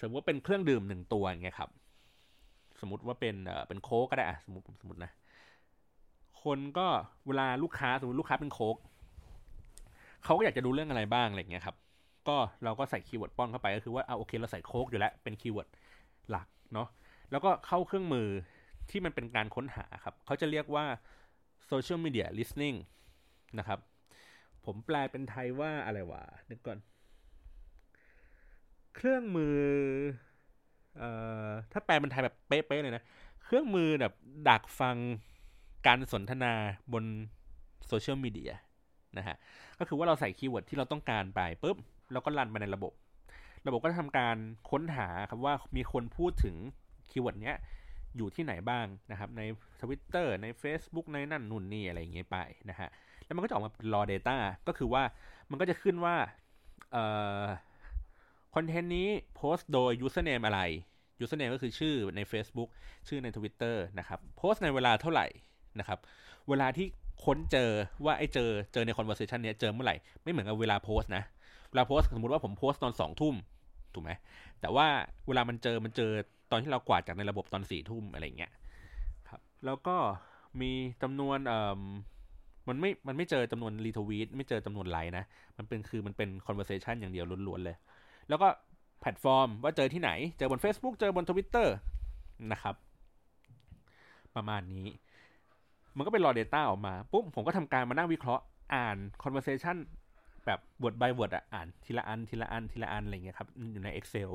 [0.00, 1.70] สมมติว่าเป็นเครื่องดื่มหนึ่งตัวไงครับ
[2.80, 3.36] สมมติว่าเป็น
[3.68, 5.10] เป็นโค้กก็ได้อะสมมติสมมตินะ
[6.42, 6.86] คนก็
[7.26, 8.76] เวลาลูกค้าสมมติลูกค้าเป็นโค้ก
[10.24, 11.76] เขาก็อยากจะดูเรื่องอะไรบ้างอะไรเงี้ยครับ
[12.28, 15.68] ก็เราก็ใส่ keyword ป้อนเข้าไปก็คือว่าเอาโอเคเราใส่โค้กอยู่แล้วเป็น keyword
[16.30, 16.88] หลักเนาะ
[17.30, 18.28] แล้วก็เข้าเครื่องมือ
[18.90, 20.84] ที่มันเป็นการค้นหาครับ เขาจะเรียกว่า
[21.70, 22.76] social media listening
[23.58, 23.78] นะครับ
[24.64, 26.78] ผมแปลเป็นไทยว่าอะไรวะนึกก่อน
[28.94, 29.58] เครื่องมือ
[30.98, 31.08] เอ่
[31.48, 33.02] อถ้าแปลเป็นไทยแบบเป๊ะๆเลยนะ
[33.44, 34.12] เครื่องมือแบบ
[34.48, 34.96] ดักฟัง
[35.86, 36.52] การสนทนา
[36.92, 37.04] บน
[37.86, 38.52] โซเชียลมีเดีย
[39.18, 39.36] นะฮะ
[39.78, 41.76] ก็คือว่าเราใส่ keyword ที่เราต้องการไปปุ๊บ
[42.12, 42.92] แล้วก็รันไปในระบบ
[43.66, 44.36] ระบบก็จะทำการ
[44.70, 46.56] ค้นหาครับว่ามีคนพูดถึง
[47.10, 47.56] keyword เนี้ย
[48.16, 49.42] อยู่ที่ไหนบ้างนะครับ ใน
[49.80, 52.38] Twitter ใน Facebook ในนั่นนู่นนี่อะไรอย่างเงี้ยไป
[52.70, 52.88] นะฮะ
[53.24, 54.36] แล้วมันก็จะออกมาเป็น raw data
[54.68, 55.02] ก็คือว่า
[55.50, 56.14] มันก็จะขึ้นว่า
[56.92, 57.04] เอ่
[57.42, 57.44] อ
[58.54, 60.60] คอนเทนต์นี้โพสต์โดย username อะไร
[61.24, 62.68] username ก็คือชื่อใน Facebook
[63.08, 65.26] ชื่อใน Twitter นะครับ โพสต์ในเวลาเท่าไหร่
[65.78, 65.98] นะครับ
[66.48, 66.86] เวลาที่
[67.24, 67.70] ค้นเจอ
[68.04, 71.24] ว่าไอ้เจอเจอใน conversation เนี้ยเจอเมื่อไหร่ ไม่เหมือนกับเวลาโพสต์นะ
[71.70, 73.34] เวลาโพสต์สมมติว่าผมโพสต์ตอนสองทุ่ม
[73.94, 74.10] ถูกไหม
[74.60, 74.86] แต่ว่า
[75.26, 76.10] เวลามันเจอมันเจอ
[76.50, 78.52] ตอนที่เรากวาดจากในระบบตอนสี่ทุ่มอะไรเงี้ย
[79.28, 79.96] ครับ แล้วก็
[80.60, 80.70] มี
[81.02, 81.82] จำนวนเอ่อ
[82.68, 85.24] มันไม่ มันไม่เจอจำนวน retweet ไม่เจอจำนวนไลน์นะ
[85.58, 87.76] มันเป็นคือมันเป็น conversation อย่างเดียวล้วนๆเลย
[88.28, 88.48] แล้วก็
[89.00, 91.68] แพลตฟอร์มว่าเจอที่ไหน เจอบน Facebook เจอบน Twitter
[92.52, 92.74] นะครับ
[94.36, 94.86] ประมาณนี้
[95.96, 99.76] มันก็เป็นรอ Data ออกมาปุ๊บผมก็ทำการมานั่งวิเคราะห์อ่าน conversation
[100.46, 104.30] แบบ word by word อะอ่านทีละอันทีละอันทีละอันอะไรเงี้ยครับอยู่ใน Excel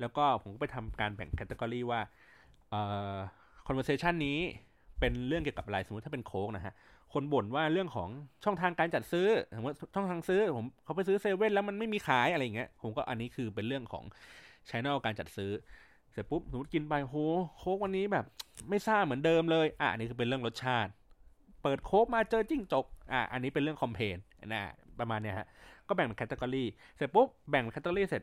[0.00, 2.00] แล้วก็ผมก็ไปทำการแบ่ง category ว่า
[2.70, 2.80] เอ่
[3.14, 3.16] อ
[3.66, 4.38] conversation นี้
[5.00, 6.74] เป็นเรื่องเกี่ยวกับอะไรสมมติถ้าเป็นโค้กนะฮะ
[7.14, 8.08] คนบ่นว่าเรื่องของ
[8.44, 14.04] ช่องทางการจัดซื้อสมมติช่องทางซื้อผมเขาไปซื้อเซเว่นแล้วมันไม่มีขายอะไรเงี้ยผมก็อันนี้คือเป็นเรื่องของ
[14.68, 15.50] ช่องการจัดซื้อ
[16.12, 17.16] เสร็จปุ๊บสมมติกินไปโห
[17.58, 18.24] โค้กวันนี้แบบ
[18.68, 20.90] ไม่ซ่าเหมือนเดิมเลยอะอันนี้คือเป็นเรื่องรสชาติ
[21.62, 24.62] เปิดโค้กมาเจอจิ้งจกอะอันนี้เป็นเรื่อง complain นะ
[25.00, 25.46] ประมาณเนี้ยฮะ
[25.88, 26.64] ก็แบ่งเป็น category
[26.96, 28.22] เสร็จปุ๊บแบ่งเป็น category เสร็จ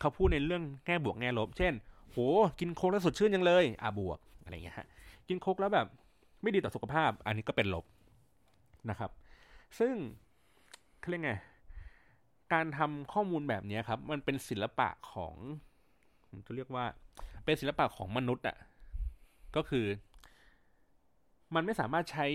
[0.00, 1.72] เขาพูดในเรื่องแง่บวกแง่ลบ เช่น
[2.10, 2.18] โห
[2.60, 4.86] กินโค้กแล้วสดชื่นยังเลย อ่าบวกอะไรเงี้ยฮะ
[5.28, 5.86] กินโค้กแล้วแบบ
[6.42, 7.84] ไม่ดีต่อสุขภาพ อันนี้ก็เป็นลบ
[8.90, 9.10] นะครับ
[9.78, 9.94] ซึ่ง
[11.08, 11.32] เรียกไง
[12.52, 15.34] การทำข้อมูลแบบนี้ครับ มันเป็นศิลปะของ
[16.28, 16.84] ผมจะเรียกว่า
[17.44, 18.56] เป็นศิลปะของมนุษย์อะ่ะ
[19.56, 19.86] ก็คือ
[21.54, 22.26] มันไม่สามารถใช้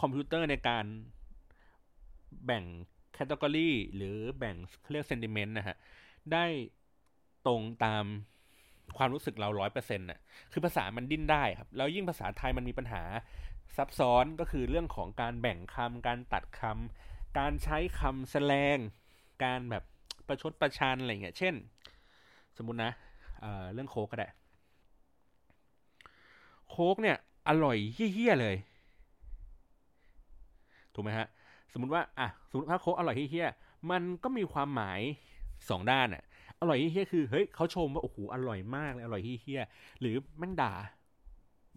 [0.00, 0.84] คอมพิวเตอร์ในการ
[2.46, 2.64] แบ่ง
[3.12, 4.56] แคตตากรีหรือแบ่ง
[4.90, 5.76] เรียกเซนติเมนต์นะฮะ
[6.32, 6.44] ได้
[7.46, 8.04] ตรงตาม
[8.96, 10.20] ความรู้สึกเราร้อยเปอร์เซ็นต์น่ะ
[10.52, 13.02] คือภาษามันดิ้นได้ครับ แล้วยิ่งภาษาไทยมันมีปัญหา
[13.76, 18.78] ซับซ้อนก็คือเรื่องของการแบ่งคำการตัดคำการใช้คำแสลง
[19.44, 19.84] การแบบ
[20.26, 21.54] ประชดประชันอะไรเงี้ย เช่น
[22.56, 22.92] สมมุตินะ
[23.40, 24.28] เเรื่องโคกก็ได้
[26.70, 27.16] โคกเนี่ย
[27.48, 28.56] อร่อยเฮี้ยเลย
[30.94, 31.26] ถูกไหมฮะ
[31.72, 33.48] สมมติว่า อะ สมมติถ้าโคกอร่อยเฮี้ย
[33.90, 35.00] มันก็มีความหมาย
[35.68, 36.24] สองด้านอะ
[36.60, 39.62] อร่อยเฮี้ยคือ เฮ้ยเขาชมว่า โอ้โห อร่อยมากเลย อร่อยเฮี้ย
[40.00, 40.72] หรือแม่งด่า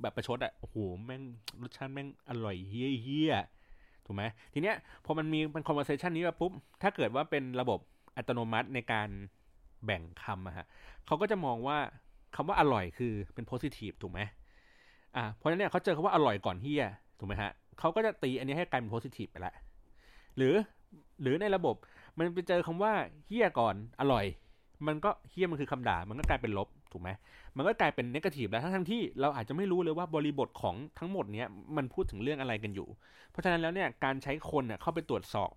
[0.01, 1.21] แบบประชดอะโอ้โหแม่ง
[1.61, 3.35] รสชาติแม่งอร่อยเฮี้ย
[4.05, 7.79] ถูกไหมทีเนี้ยพอมันมีเป็น conversation นี้มาปุ๊บถ้าเกิดว่าเป็นระบบ
[8.17, 9.09] อัตโนมัติในการ
[9.85, 10.65] แบ่งคำอะฮะ
[11.05, 11.77] เขาก็จะมองว่า
[12.35, 14.19] คำว่าอร่อยคือเป็น positive ถูกไหม
[15.15, 16.85] อ่าเพราะฉะนั้นเนี่ยเขาเจอคำว่าอร่อยก่อนเฮี้ย
[17.19, 19.53] ถูกไหมฮะเขาก็จะตีอันนี้ให้กลายเป็น positive ไปละ
[20.37, 20.53] หรือ
[21.21, 21.75] หรือในระบบ
[22.17, 22.93] มันไปเจอคำว่า
[23.27, 24.25] เฮี้ยก่อนอร่อย
[24.87, 27.09] มันก็เฮี้ยมันคือคำด่ามันก็กลายเป็นลบ ถูกไหม
[27.57, 31.47] มันก็กลายเป็นนกาทีฟแล้วทั้งทั้งที่เราอาจจะไม่รู้เลยว่าบริบทของทั้งหมดเนี้ย
[31.77, 32.87] มันพูดถึงเรื่องอะไรกันอยู่
[33.29, 35.51] เพราะฉะนั้นแล้วเนี่ยการใช้คนเน่ยเข้าไปตรวจสอบ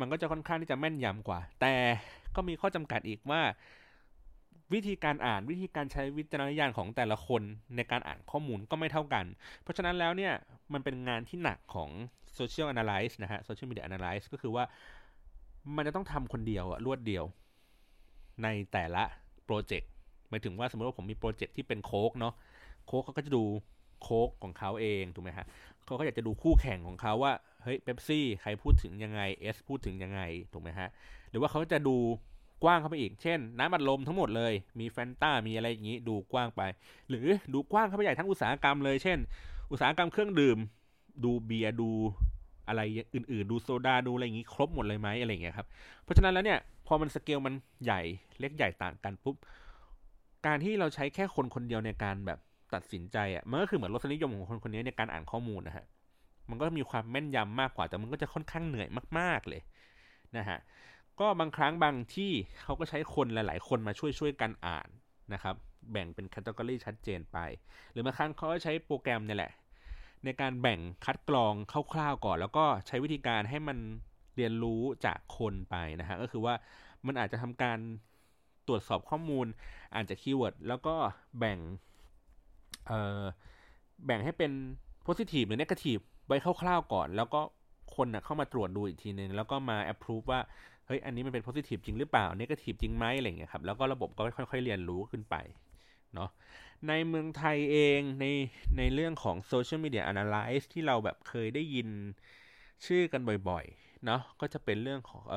[0.00, 1.74] มันก็จะค่อนข้างที่จะแม่นยำกว่า แต่
[2.36, 3.42] ก็มีข้อจำกัดอีกว่า
[4.74, 7.42] วิธีการอ่านวิธีการใช้วิจารณญาณของแต่ละคน
[7.76, 9.24] ในการอ่านข้อมูลก็ไม่เท่ากัน
[9.62, 10.32] เพราะฉะนั้นแล้วเนี่ย
[10.72, 11.90] มันเป็นงานที่หนักของ
[12.38, 14.64] social analyze นะฮะ social media analyze ก็คือว่า
[15.76, 17.24] มันจะต้องทำคนเดียวอะรวดเดียว
[18.42, 19.02] ในแต่ละ
[19.44, 19.90] โปรเจกต์
[20.30, 22.34] หมายถึงว่าสมมติว่าผมมีโปรเจกต์ที่เป็นโค้กเนาะ
[22.86, 23.44] โค้กเขาก็จะดู
[24.02, 25.46] โค้กของเขาเองถูกไหมฮะ
[25.86, 30.20] เขาก็อยากจะดูคู่แข่งของเขาว่าเฮ้ยเบปซี่ใครพูดถึงยังไงเอสพูดถึงยังไง
[30.52, 30.88] ถูกไหมฮะ
[31.30, 31.96] หรือว่าเขาจะดู
[32.64, 36.62] กว้างเข้าไปอีก เช่น น้ำอัดลมทั้งหมดเลย มีแฟนตามีอะไรอย่างนี้ดูกว้างไป
[37.08, 39.18] หรือดูกว้างเข้าไปใหญ่ทั้งอุตสาหกรรมเลย เช่น
[39.70, 40.58] อุตสาหกรรมเครื่องดื่ม
[41.24, 41.90] ดูเบียร์ดู
[42.68, 42.80] อะไร
[43.14, 45.66] อื่นๆ ดูโซดาดูอะไรอย่างนี้ครบหมดเลยไหมอะไรอย่างเงี้ยครับ
[46.04, 48.00] เพราะฉะนั้นแล้วเนี่ยพอมันสเกลมันใหญ่
[48.40, 49.36] เล็กใหญ่ต่างกันปุ๊บ
[50.46, 52.38] การที่เราใช้แค่คนคนเดียวในการแบบ
[52.74, 55.84] ตัดสินใจอะมันก็คือเหมือนรสนิยมของคนคนนี้ในการอ่านข้อมูลนะฮะ
[56.50, 59.60] มันก็มีความแม่นยำมากกว่าแต่มันก็จะค่อนข้างเหนื่อยมาก ๆเลย
[60.36, 60.58] นะฮะ
[61.20, 64.88] ก็บางครั้งบางที่เขาก็ใช้คนหลาย ๆ คนมาช่วยช่วยกันอ่าน
[65.32, 65.54] นะครับ
[65.92, 67.38] แบ่งเป็นแคตตากรีชัดเจนไป
[67.92, 69.52] หรือบางครั้งเขาก็ใช้โปรแกรมนี่แหละ
[70.24, 71.54] ในการแบ่งคัดกรอง
[71.92, 73.78] คร่าวๆก่อน แล้วก็ใช้วิธีการให้มัน
[74.36, 76.54] เรียนรู้จากคนไปนะฮะก็คือว่า
[77.06, 77.78] มันอาจจะทำการ
[78.68, 79.46] ตรวจสอบข้อมูล
[79.94, 80.94] อ่านจากคีย์เวิร์ดแล้วก็
[81.38, 81.58] แบ่ง
[82.86, 83.22] เอ่อ
[84.06, 84.52] แบ่งให้เป็น
[85.06, 87.40] positive หรือ negative ไว้คร่าวๆก่อน แล้วก็
[87.96, 90.40] คนนะเข้ามาตรวจดูอีกทีนึง แล้วก็มา approve ว่า
[90.86, 95.36] เฮ้ย อันนี้มันเป็น positive จริงหรือเปล่า negative จริงไหมอะไรเงี้ยครับ แล้วก็ระบบก็ค่อยๆ เรียนรู้ขึ้นไป
[96.14, 96.30] เนาะ
[96.88, 98.26] ในเมืองไทยเองใน
[98.78, 101.88] ในเรื่องของ social media analyze ที่เราแบบเคยได้ยิน
[102.86, 105.34] ชื่อกันบ่อยๆ เนาะก็จะเป็นเรื่องของเอ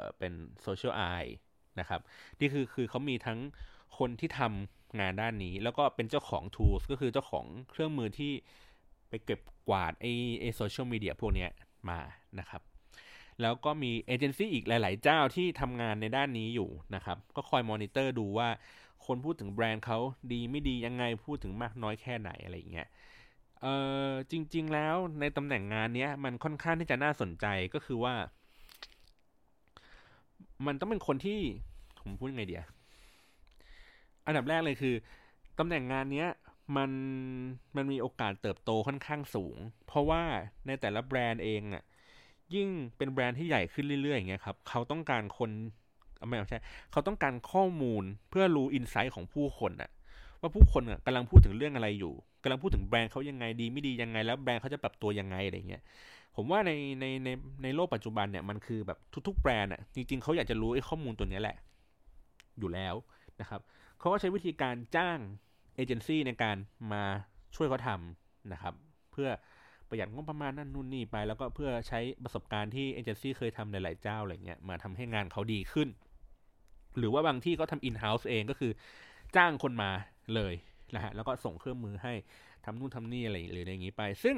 [0.00, 0.32] อเป็น
[0.66, 1.32] Social Eye
[1.80, 2.00] นะครับ
[2.40, 3.38] นี่คือคือเขามีทั้ง
[3.98, 8.32] คนที่ทำงานด้านนี้ แล้วก็เป็นเจ้าของ tools ก็คือเจ้าของเครื่องมือที่
[9.08, 10.06] ไปเก็บกวาดไอ้
[10.40, 11.46] ไอ้โซเชียลมีเดียพวกนี้
[11.90, 12.00] มา
[12.38, 12.62] นะครับ
[13.42, 18.48] แล้วก็มีเอเจนซี่อีกหลาย ๆ เจ้าที่ทำงานในด้านนี้อยู่นะครับ ก็คอยมอนิเตอร์ดูว่า
[19.06, 19.98] คนพูดถึงแบรนด์เขา
[20.32, 22.88] ดีไม่ดียังไงพูดถึงมากน้อยแค่ไหนอะไรอย่างเงี้ย
[23.62, 23.66] เอ
[24.06, 28.14] อจริง ๆ แล้วในตำแหน่งงานเนี้ยมันค่อนข้างที่จะน่าสนใจก็คือว่า
[30.66, 31.40] มันต้องเป็นคนที่
[32.08, 32.64] ผมพูดยังไงเดีย
[34.26, 34.94] อันดับแรกเลยคือ
[35.58, 36.28] ตำแหน่งงานเนี้ย
[36.76, 36.90] มัน
[37.76, 40.22] มันมีโอกาสเติบโตค่อนข้างสูง เพราะว่า
[40.66, 41.84] ในแต่ละแบรนด์เองอะ
[42.54, 45.50] ยิ่งเป็นแบรนด์ที่ใหญ่ขึ้นเรื่อยๆอย่างเงี้ยครับเขาต้องการคน
[46.26, 46.60] ไม่ใช่
[46.92, 49.90] เขาต้องการข้อมูลเพื่อรู้อินไซต์ของผู้คนอะ
[50.40, 55.82] ว่าผู้คนอะกำลังพูดถึงเรื่องอะไรอยู่กำลังพูดถึงแบรนด์เขายังไงดีไม่ดียังไงแล้วแบรนด์เขาจะปรับตัวยังไงอะไรเงี้ย
[56.36, 57.28] ผมว่าในในใน
[57.62, 61.56] ในโลกปัจจุบันเนี่ยมันคือแบบทุกๆแบรนด์อะจริงๆเขาอยากจะรู้ไอ้ข้อมูลตัวนี้แหละ
[62.58, 62.94] อยู่แล้ว
[63.40, 63.60] นะครับ
[63.98, 65.18] เขาก็ใช้วิธีการจ้าง
[65.76, 66.56] เอเจนซี่ในการ
[66.92, 67.04] มา
[67.56, 68.74] ช่วยเขาทำนะครับ
[69.12, 69.28] เพื่อ
[69.88, 75.88] ประหยัดงบประมาณนั่นนู่นนี่ไป แล้วก็เพื่อใช้ประสบการณ์ที่เอเจนซี่เคยทำหลายๆเจ้าอะไรเงี้ยมาทำให้งานเขาดีขึ้น
[76.98, 78.72] หรือว่าบางที่เขาทำอินเฮ้าส์เองก็คือ
[79.36, 79.90] จ้างคนมา
[80.34, 80.54] เลย
[80.94, 82.12] นะฮะแล้วก็ส่งเครื่องมือให้
[82.64, 84.36] ทำนู่นทำนี่อะไรหรืออะไรอย่างนี้ไป ซึ่ง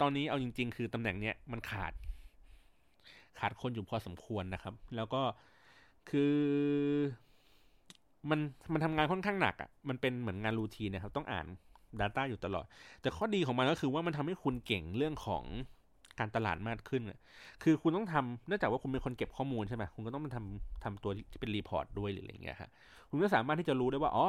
[0.00, 1.92] ตอนนี้เอาจริง ๆ คือตำแหน่งเนี้ยมันขาด
[3.38, 5.22] ขาดคนอยู่พอสมควรนะครับ แล้วก็
[6.10, 6.36] คือ
[8.30, 8.40] มัน
[8.72, 11.46] มันทำงานค่อนข้างหนักอะ่ะมันเป็นเหมือนงานรูทีนะครับ ต้องอ่าน
[12.00, 12.64] Data อยู่ตลอด
[13.00, 15.44] แต่ข้อดีของมันก็คือว่ามันทำให้คุณเก่งเรื่องของ
[16.18, 17.02] การตลาดมากขึ้น
[17.62, 22.70] คือคุณต้องทำเนื่องจากว่าคุณเป็นคนเก็บข้อมูลใช่ไหมคุณก็ต้องมาทำทำตัวที่เป็นรีพอร์ตด้วยหรืออะไรเงี้ยฮะ
[23.10, 24.26] คุณก็สามารถที่จะรู้ได้ว่า อ๋อ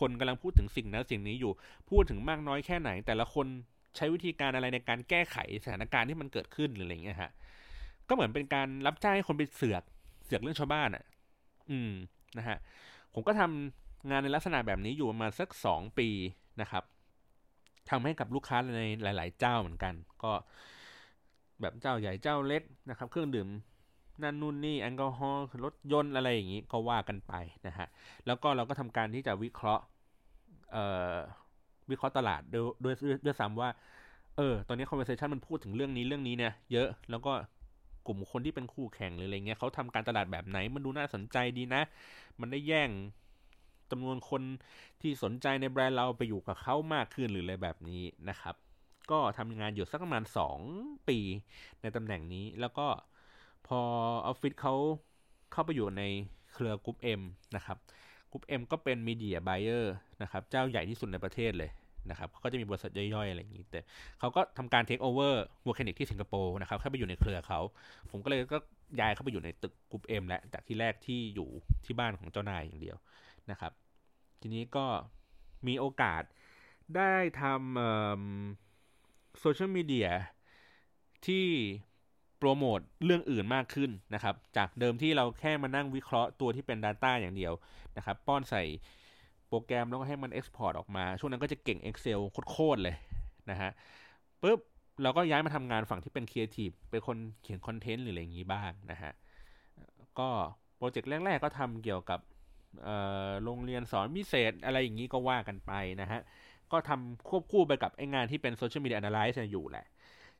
[0.00, 1.52] คนกำลังพูดถึงสิ่งนั้นสิ่งนี้อยู่
[1.90, 3.46] พูดถึงมากน้อยแค่ไหน แต่ละคน
[3.96, 7.30] ใช้วิธีการอะไรในการแก้ไขสถานการณ์ที่มันเกิดขึ้นหรืออะไรเงี้ยฮะ
[8.08, 9.82] ก็เหมือนเป็นการรับจ้างให้คนไปเสือก
[10.24, 11.04] เสือกเรื่องชาวบ้านอะ
[11.70, 11.92] อืม
[12.38, 12.58] นะฮะ
[13.14, 16.08] ผมก็ทำงานในลักษณะแบบนี้อยู่ประมาณสักสองปี
[16.60, 16.84] นะครับ
[17.90, 20.32] ทำให้กับลูกค้าในหลาย ๆ เจ้าเหมือนกัน ก็
[21.60, 23.48] แบบเจ้าใหญ่เจ้าเล็กนะครับ เครื่องดื่ม
[24.22, 27.32] นั่นนู่นนี่แอลกอฮอล์รถยนต์อะไรอย่างนี้ก็ว่ากันไป
[27.66, 27.88] นะฮะ
[28.26, 29.84] แล้วก็เราก็ทำการที่จะวิเคราะห์
[31.90, 33.70] วิเคราะห์ตลาดโดยด้วยด้วยซ้ำว่า
[34.36, 37.32] เออตอนนี้ conversation มันพูดถึงเรื่องนี้เรื่องนี้เนี่ยเยอะแล้วก็
[38.06, 41.82] กลุ่มคนที่เป็นคู่แข่งหรืออะไรเงี้ยเขาทำการตลาดแบบไหน มันดูน่าสนใจดีนะ
[42.40, 42.90] มันได้แย่ง
[43.90, 44.42] จำนวนคน
[45.00, 48.54] ที่สนใจในแบรนด์เราไปอยู่กับเขามากขึ้นหรืออะไรแบบนี้นะครับ
[49.10, 50.58] ก็ทำงานอยู่สักประมาณสอง
[51.08, 51.18] ปี
[51.82, 52.86] ในตำแหน่งนี้ แล้วก็
[53.66, 53.80] พอ
[54.26, 54.74] ออฟฟิศเขา
[55.52, 56.02] เข้าไปอยู่ใน
[56.52, 57.22] เครือกรุ๊ป M
[57.56, 57.78] นะครับ
[58.30, 61.70] กรุ๊ป M ก็เป็น media buyer นะครับ เจ้าใหญ่ที่สุดในประเทศเลย
[62.10, 63.80] นะครับเขาก็จะมีบริษัทย่อยๆ อะไรอย่างนี้ แต่
[64.20, 67.60] เขาก็ทำการ takeover Vocanic ที่สิงคโปร์นะครับเข้าไปอยู่ในเครือเขา
[68.10, 68.58] ผมก็เลยก็
[69.00, 71.48] ย้ายเข้าไปอยู่ในตึก GroupM แล้วจากที่แรกที่อยู่
[71.84, 72.96] ที่บ้านของเจ้านายอย่างเดียว
[73.50, 73.72] นะครับ
[74.40, 74.86] ทีนี้ก็
[75.66, 76.22] มีโอกาส
[76.96, 80.08] ได้ทำโซเชียลมีเดีย
[81.26, 81.46] ที่
[82.38, 87.52] โปรโมทเรื่องอื่นมากขึ้นนะครับ จากเดิมที่เราแค่มานั่งวิเคราะห์ตัวที่เป็น Data อย่างเดียว
[87.96, 88.62] นะครับ ป้อนใส่ โป
[89.56, 92.96] รแกรมแล้วก็ให้มัน Export ออกมา ช่วงนั้นก็จะเก่ง Excel โคตรเลย
[93.50, 93.70] นะฮะ
[94.42, 94.60] ปุ๊บ
[95.02, 99.12] เราก็ย้ายมาทำงานฝั่งที่เป็นครีเอทีฟเป็นคนเขียนคอนเทนต์หรืออะไรอย่างนี้บ้างนะฮะ
[100.18, 100.28] ก็
[100.76, 102.20] โปรเจกต์แรก ๆ ก็ทำเกี่ยวกับ
[103.44, 106.20] โรงเรียนสอนพิเศษอะไรอย่างนี้ก็ว่ากันไปนะฮะ
[106.72, 109.86] ก็ทำควบคู่ไปกับไอ้งานที่เป็น social media analyst อยู่แหละ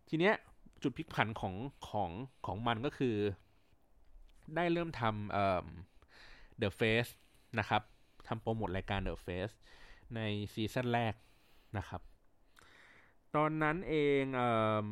[0.08, 0.34] ทีเนี้ย
[0.82, 1.54] จุดพลิกผันของ
[1.88, 2.10] ของ
[2.46, 3.16] ของมันก็คือ
[4.56, 5.66] ได้เริ่มทำเอ่อ
[6.60, 7.10] The Face
[7.58, 7.82] นะครับ
[8.28, 9.54] ทำโปรโมทรายการ The Face
[10.14, 10.20] ใน
[10.52, 11.14] ซีซั่นแรก
[11.78, 12.00] นะครับ
[13.36, 14.50] ตอนนั้นเองเอ่
[14.86, 14.88] อ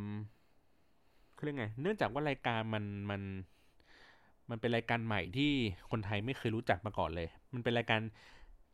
[1.44, 3.22] เรียกไง เนื่องจากว่ารายการมันมัน
[4.50, 5.52] มันเป็นรายการใหม่ที่
[5.90, 8.00] คนไทยไม่เคยรู้จักมาก่อนเลย มันเป็นรายการ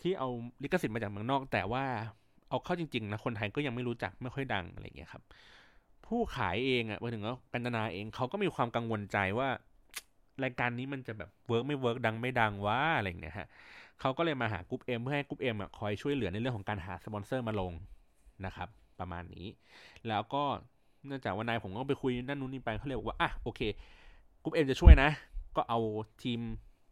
[0.02, 0.28] ที่เอา
[0.62, 1.84] ลิขสิทธิ์มาจากเมืองนอก แต่ว่า
[2.48, 5.22] เอาเข้าจริงๆนะคนไทยก็ยังไม่รู้จักไม่ค่อยดังอะไรเงี้ยครับ
[6.06, 9.48] ผู้ขายเองอะ่ะหมายถึงว่ากันตนาเองเขาก็มีความกังวลใจว่า
[10.44, 13.48] รายการนี้มันจะแบบ work ไม่ work ดังไม่ดังวะอะไรเงี้ยฮะ
[14.00, 17.72] เขาก็เลยมาหา GroupM เพื่อให้ GroupM อะคอยช่วยเหลือในเรื่องของการหาสปอนเซอร์มาลง
[18.46, 18.68] นะครับ
[19.00, 19.46] ประมาณนี้
[20.08, 20.42] แล้วก็
[21.06, 23.61] เนื่องจากว่านายผมก็ไปคุยนั่นนู่นนี่ไปเขาเลยบอกว่าอะโอเค
[24.42, 25.11] GroupM จะช่วยนะ
[25.56, 25.78] ก็เอา
[26.22, 26.40] ทีม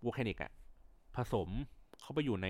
[0.05, 0.51] Vocanic อะ
[1.17, 1.49] ผสม
[2.01, 2.49] เข้าไปอยู่ใน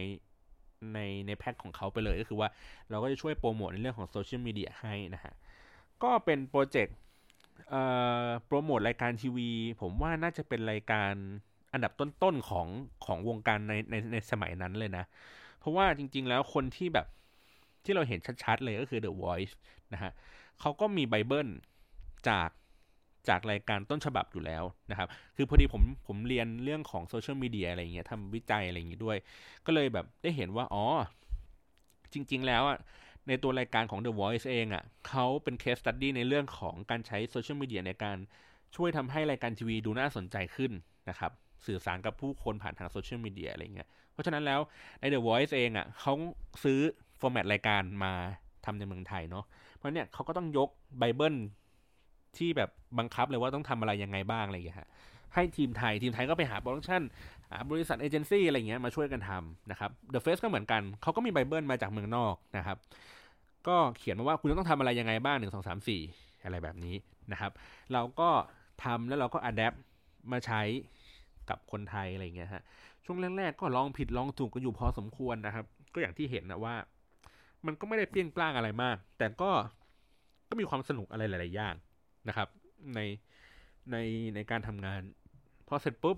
[0.95, 2.49] ในในแพ็คของเขาไปเลยก็คือว่า
[2.91, 5.35] เราก็จะช่วยโปรโมทในเรื่องของโซเชียลมีเดียให้นะฮะ
[6.03, 6.97] ก็เป็นโปรเจกต์
[8.47, 11.13] โปรโมทรายการทีวี ผมว่าน่าจะเป็นรายการ
[11.73, 12.67] อันดับต้นๆของ
[13.07, 15.05] ของวงการในในในสมัยนั้นเลยนะ
[15.59, 17.07] เพราะว่าจริง ๆ แล้วคนที่แบบ
[17.85, 19.55] ที่เราเห็นชัดๆ เลยก็คือ The Voice
[19.93, 20.13] นะฮะ
[20.61, 21.49] เขาก็มีไบเบิล
[22.29, 22.51] จาก
[23.29, 29.17] จากรายการต้นฉบับอยู่แล้วนะครับ คือพอดีผมผมเรียนเรื่องของโซเชียลมีเดียอะไรเงี้ยทำวิจัยอะไรอย่างงี้ด้วย
[29.67, 30.85] ก็เลยแบบได้เห็นว่า อ๋อ
[32.13, 32.79] จริง ๆ แล้วอะ
[33.29, 38.17] ในตัวรายการของ The Voice เองอะเขาเป็นเคสตัดดี้ในเรื่องของการใช้โซเชียลมีเดียในการ
[38.77, 40.73] ช่วยทำให้รายการทีวีดูน่าสนใจขึ้น
[41.09, 41.33] นะครับ
[41.67, 44.61] สื่อสารกับผู้คนผ่านทางโซเชียลมีเดียอะไรเงี้ย เพราะฉะนั้นแล้ว
[45.01, 46.13] ใน The Voice เองอะ่ะเขา
[46.65, 46.79] ซื้อ
[47.21, 48.13] ฟอร์แมตรายการมา
[48.65, 51.37] ทำในเมืองไทยเนาะ เพราะเนี่ยเขาก็ต้องยกไบเบิล
[52.37, 54.89] ที่แบบบังคับเลยว่าต้องทำอะไรยังไงบ้างอะไรอย่างเงี้ยฮะ
[55.35, 57.03] ให้ทีมไทยทีมไทยก็ไปหาโปรดักชัน
[57.71, 62.79] บริษัทเอเจนซี่อะไรเงี้ยมาช่วยกันทำนะครับ The Face ก็เหมือนกัน เขาก็มีไบเบิลมาจากเมืองนอกนะครับ
[63.69, 66.01] ก็เขียนมาว่าคุณต้องทำอะไรยังไงบ้างหนึ่งสองสามสี่
[66.45, 66.95] อะไรแบบนี้
[67.33, 67.53] นะครับ
[67.93, 68.31] เราก็
[68.85, 69.75] ทำแล้วเราก็อัดแอป
[70.33, 70.63] มาใช้
[71.51, 72.63] กับคนไทยอะไรเงี้ยฮะ
[73.05, 76.75] ช่วงแรกๆก็ลองผิดลองถูกกันอยู่พอสมควรนะครับ ก็อย่างที่เห็นนะว่า
[77.67, 79.51] มันก็ไม่ได้เปรี้ยงปร้างอะไรมาก แต่ก็
[80.49, 81.75] ก็มีความสนุกอะไรหลาย ๆ อย่าง
[82.29, 82.49] นะครับ
[82.95, 83.01] ใน
[83.93, 83.97] ใน
[84.35, 85.01] ในการทำงาน
[85.69, 86.17] พอเสร็จปุ๊บ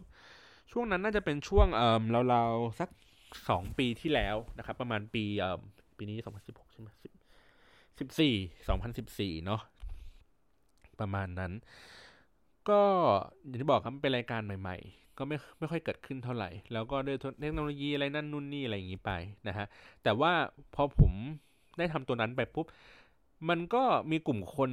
[0.73, 2.88] ช่วงนั้นน่าจะเป็นช่วงเอ่อเราๆสัก
[3.49, 5.59] สองปีที่แล้วนะครับ ประมาณปีเอ่อ
[5.97, 6.88] ปีนี้สองพันสิบหกใช่ไหม
[7.99, 8.35] สิบสี่
[8.69, 9.61] สองพันสิบสี่เนาะ
[11.01, 11.53] ประมาณนั้น
[12.69, 12.81] ก็
[13.47, 19.12] อย่างที่บอกครับเป็นรายการใหม่ๆ ก็ไม่ไม่ค่อยเกิดขึ้นเท่าไหร่ แล้วก็ด้วยเทคโนโลยีอะไรนั่นนู่นนี่อะไรอย่างนี้ไป
[19.48, 19.66] นะฮะ
[20.02, 20.33] แต่ว่า
[20.74, 21.12] พอผม
[21.78, 22.66] ได้ทำตัวนั้นไปปุ๊บ
[23.48, 24.70] มันก็มีกลุ่มคน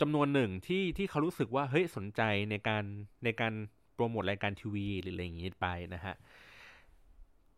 [0.00, 2.84] จำนวนหนึ่งที่ที่เขารู้สึกว่าเฮ้ยสนใจในการ
[3.24, 3.52] ในการ
[3.94, 6.14] โปรโมทรายการทีวีหรืออะไรอย่างนี้ไปนะฮะ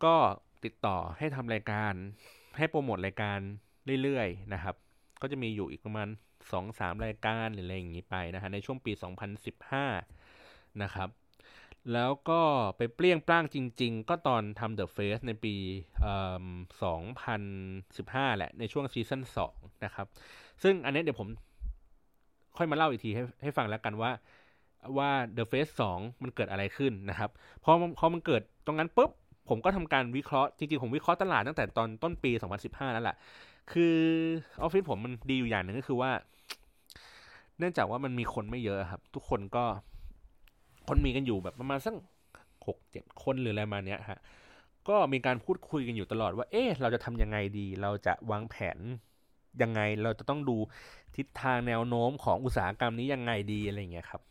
[0.03, 0.15] ก็
[0.63, 1.93] ติดต่อให้ทำรายการ
[2.57, 3.39] ให้โปรโมทรายการ
[4.03, 4.75] เรื่อยๆนะครับ
[5.21, 6.07] ก็จะมีอยู่อีกประมาณ
[6.51, 8.91] สองสามรายการหรืออะไรอย่างนี้ไปนะฮะในช่วงปี
[9.85, 11.09] 2015 นะครับ
[11.93, 12.41] แล้วก็
[12.77, 15.55] ไปเปลี่ยงปล้างจริง ๆ ก็ตอนทำ The Face ในปี
[17.15, 19.21] 2015 แหละ ในช่วงซีซั่น
[19.53, 20.07] 2นะครับ
[20.63, 21.27] ซึ่งอันนี้เดี๋ยวผม
[22.57, 24.11] ค่อยมาเล่าอีกทีให้ให้ฟังแล้วกันว่า
[24.97, 27.29] ว่า The Face 2 มันเกิดอะไรขึ้นนะครับ
[27.63, 29.11] พอพอมันเกิดตรงนั้นปุ๊บ
[29.49, 32.31] ผมก็ทำการวิเคราะห์ จริง ๆ ผมวิเคราะห์ตลาดตั้งแต่ตอนต้นปี
[32.63, 33.17] 2015 นั่นแหละ
[33.71, 33.95] คือ
[34.61, 36.11] ออฟฟิศผมมันดีอยู่อย่างหนึ่งก็คือว่า
[37.59, 39.65] เนื่องจากว่ามันมีคนไม่เยอะครับ ทุกคนก็
[40.87, 41.93] คนมีกันอยู่แบบประมาณสัก
[42.67, 44.19] หกเจ็ดคนหรืออะไรมาเนี้ยฮะ
[44.87, 48.79] ก็มีการพูดคุยกันอยู่ตลอดว่า เอ๊ะ เราจะทำยังไงดี เราจะวางแผน
[49.61, 50.57] ยังไง เราจะต้องดู
[51.15, 54.21] ทิศทางแนวโน้มของอุตสาหกรรมนี้ยังไงดีอะไรเงี้ยครับ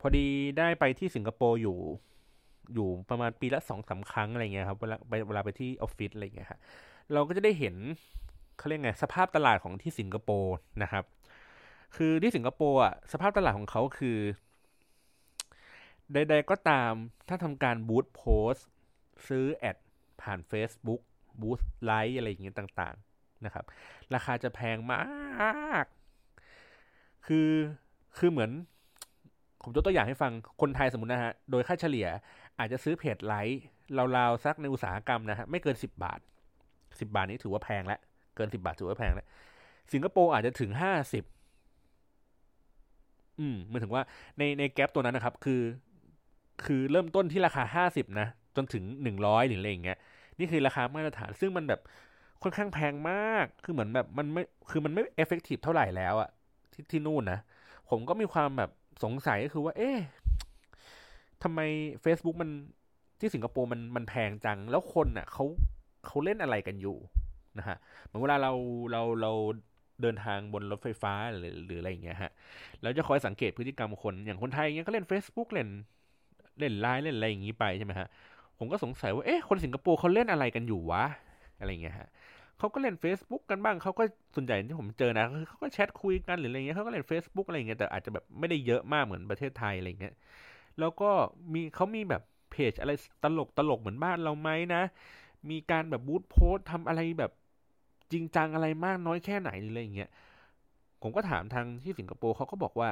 [0.00, 0.26] พอดี
[0.58, 1.78] ได้ไปที่สิงคโปร์อยู่
[2.74, 6.58] อยู่ประมาณปีละสองสาครั้งอะไรเงี้ยครับ เวลาไปเวลาไปที่ออฟฟิศอะไรเงี้ยฮะ
[7.12, 7.74] เราก็จะได้เห็น
[8.58, 11.04] เขาเรียกไง สภาพตลาดของที่สิงคโปร์นะครับ
[11.96, 14.18] คือที่สิงคโปร์อะ สภาพตลาดของเขาคือ
[16.14, 16.92] ใดๆก็ตาม
[17.28, 18.54] ถ้าทำการบูตโพส
[19.28, 19.76] ซื้อแอด
[20.22, 21.00] ผ่าน Facebook
[21.40, 23.64] บูตไลค์อะไรอย่างเงี้ยต่างๆนะครับ
[24.14, 25.00] ราคาจะแพงมา
[25.82, 25.84] ก
[27.26, 27.50] คือ
[28.18, 28.50] คือเหมือน
[29.62, 32.06] ผมยกตัวอย่างให้ฟังคนไทยสมมตินะฮะ โดยค่าเฉลี่ย
[32.58, 33.62] อาจจะซื้อเพจไลค์
[34.16, 36.20] ราวๆสักในอุตสาหกรรมนะฮะ ไม่เกินสิบบาท
[37.00, 38.00] สิบาทนี้ถือว่าแพงแล้ว
[38.36, 39.26] เกินสิบาทถือว่าแพงแล้ว
[39.92, 41.24] สิงคโปร์อาจจะถึงห้าสิบ
[43.40, 44.02] อืมมันถึงว่า
[44.38, 45.60] ในในแกลบตัวนั้นนะครับ คือ
[46.66, 49.98] คือเริ่มต้นที่ราคาห้าสิบนะ จนถึงหนึ่งร้อยหรืออะไรอย่างเงี้ย
[50.38, 51.80] นี่คือราคามาตรฐานซึ่งมันแบบ
[52.42, 56.30] ค่อนข้างแพงมาก คือเหมือนแบบมันไม่คือมันไม่ effective เท่าไหร่แล้วอะ
[56.72, 57.38] ที่ที่นู่นนะ
[57.90, 58.70] ผมก็มีความแบบ
[59.04, 59.98] สงสัยก็คือว่า เอ๊ะ
[61.42, 61.60] ทำไม
[62.04, 62.50] Facebook มัน
[63.20, 65.44] ที่สิงคโปร์มันมันแพงจัง แล้วคนอะเขา
[66.06, 66.96] เขาเล่นอะไรกันอยู่
[67.58, 68.52] นะฮะเหมือนเวลาเรา
[68.92, 69.32] เราเรา
[70.02, 72.30] เดินทางบนรถไฟฟ้าหรือหรืออะไรอย่างเงี้ยฮะ
[72.82, 75.68] แล้วจะคอยสังเกตพฤติกรรมคนอย่างคนไทยเงี้ยก็เล่น Facebook เล่น
[76.58, 78.08] เล่นไลน์เล่นอะไรอย่างงี้ไปใช่ไหมฮะ
[78.58, 81.04] ผมก็สงสัยว่าเอ๊ะคนสิงคโปร์เขาเล่นอะไรกันอยู่วะ
[81.58, 82.08] อะไรเงี้ยฮะ
[82.58, 84.02] เขาก็เล่น Facebook กันบ้างเขาก็
[84.34, 90.14] ส่วนใหญ่ที่ผมเจอนะเขาก็แชทคุยกันหรืออะไรเงี้ยเขาก็เล่น Facebook อะไรเงี้ยแต่อาจจะแบบไม่ได้เยอะมากเหมือนประเทศไทยอะไรเงี้ย
[90.78, 91.10] แล้วก็
[91.52, 92.92] มีเขามีแบบเพจอะไร
[93.24, 94.82] ตลกตลกเหมือนบ้านเราไหมนะ
[95.50, 97.32] มีการแบบบูธโพสทำอะไรแบบ
[98.12, 100.10] จริงจังอะไรมากน้อยแค่ไหนอะไรเงี้ย
[101.02, 102.88] ผมก็ถามทางที่สิงคโปร์เขาก็บอกว่า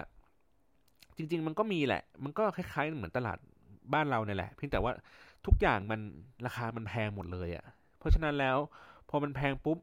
[1.19, 3.39] จริง ๆ มันก็มีแหละ มันก็คล้ายๆ เหมือนตลาด
[3.93, 4.93] บ้านเราเนี่ยแหละเพียงแต่ว่า
[5.47, 6.01] ทุกอย่างมัน
[6.47, 7.65] ราคามันแพงหมดเลยอะ่ะ
[7.99, 8.57] เพราะฉะนั้นแล้ว
[9.09, 9.79] พอมันแพงปุ๊บ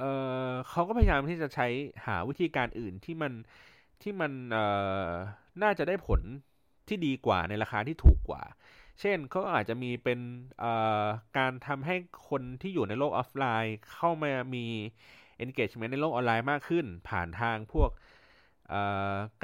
[0.00, 0.04] เอ
[0.48, 1.66] อเขาก็พยายามที่จะใช้
[2.06, 3.32] หาวิธีการอื่นที่มัน
[4.02, 4.58] ที่มันเอ
[5.08, 5.10] อ
[5.62, 6.20] น่าจะได้ผล
[6.88, 8.42] ที่ดีกว่าในราคาที่ถูกกว่า
[9.00, 10.20] เช่นเขาอาจจะมีเป็น
[11.38, 11.96] การทำให้
[12.28, 14.66] คนที่อยู่ในโลกออฟไลน์ เข้ามามี
[15.44, 17.90] engagement ในโลกออนไลน์มากขึ้น ผ่านทางพวก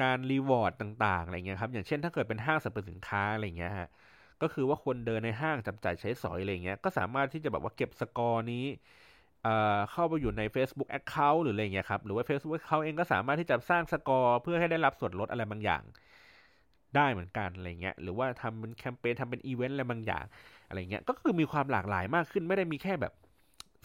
[0.01, 3.89] การรีวอร์ดต่างๆอะไรเงี้ยครับอย่างเช่นถ้าเกิดเป็นห้างสรรพสินค้าอะไรเงี้ยฮะ
[4.41, 8.65] ก็คือว่าคนเดินในห้างจับจ่ายใช้สอยอะไรเงี้ยก็สามารถที่จะแบบว่าเก็บสกอร์นี้
[9.91, 15.83] เข้าไปอยู่ใน Facebook Account หรืออะไรเงี้ยครับหรือว่า Facebook Account เองก็สามารถที่จะสร้างสกอร์เพื่อให้ได้รับส่วนลดอะไรบางอย่าง
[16.95, 20.25] ได้เหมือนกันอะไรเงี้ยหรือว่าทำเป็นแคมเปญทำเป็นอีเวนต์อะไรบางอย่าง
[20.67, 23.13] อะไรเงี้ยก็คือมีความหลากหลายมากขึ้นไม่ได้มีแค่แบบ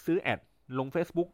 [0.04, 0.40] ซื้อ ad
[0.78, 1.28] ลง Facebook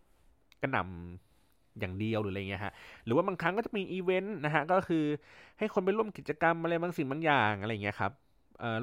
[0.62, 1.31] กระหน่ำ
[1.80, 2.72] อย่างเดียวหรืออะไรเงี้ยฮะ
[3.04, 5.04] หรือว่าบางครั้งก็จะมีอีเวนต์นะฮะก็คือ
[5.58, 8.12] ให้คนไปร่วมกิจกรรมอะไรบางสิ่งบางอย่างอะไรเงี้ยครับ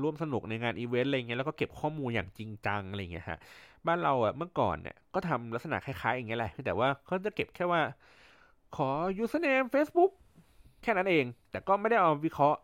[0.03, 3.37] ร่วมสนุกในงานอีเวนต์อะไรเงี้ยแล้วก็เก็บข้อมูลอย่างจริงจังอะไรเงี้ยฮะ
[3.87, 7.81] บ้านเราอะเมื่อก่อนเนี่ยก็ทำลักษณะคล้ายๆอย่างเงี้ยแหละแต่ว่าเขาจะเก็บแค่ว่า
[8.75, 8.89] ขอ
[9.23, 10.11] username Facebook
[10.83, 12.59] แค่นั้นเอง แต่ก็ไม่ได้เอาวิเคราะห์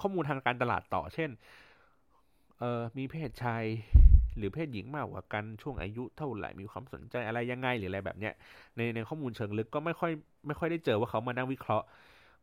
[0.00, 1.30] ข้อมูลทางการตลาดต่อ เช่น
[2.58, 3.64] เออมีเพศชาย
[4.36, 8.34] หรือเพศหญิงมากกว่ากันช่วงอายุเท่าไหร่มีความสนใจอะไรยังไงหรืออะไรแบบเนี้ย
[8.76, 10.12] ในในข้อมูลเชิงลึกก็ไม่ค่อย
[10.46, 11.86] ไม่ค่อยได้เจอว่าเขามานั่งวิเคราะห์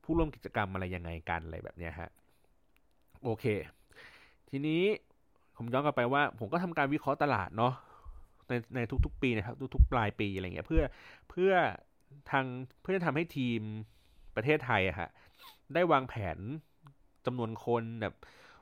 [0.03, 2.10] ผู้ร่วมกิจกรรมอะไรยังไงกันอะไรแบบเนี้ยฮะ
[3.23, 3.45] โอเค
[4.49, 4.82] ทีนี้
[5.58, 7.73] ผมย้อนกลับไปว่า ผมก็ทำการวิเคราะห์ตลาดเนาะ
[8.49, 10.84] ในในทุกๆ ปีนะครับทุกๆปลายปีอะไรเงี้ยเพื่อ
[11.29, 11.51] เพื่อ
[12.32, 12.45] ทาง
[12.82, 13.62] เพื่อทำให้ทีม
[14.36, 15.10] ประเทศไทยอะฮะ
[15.73, 16.38] ได้วางแผน
[17.25, 18.13] จำนวนคนแบบ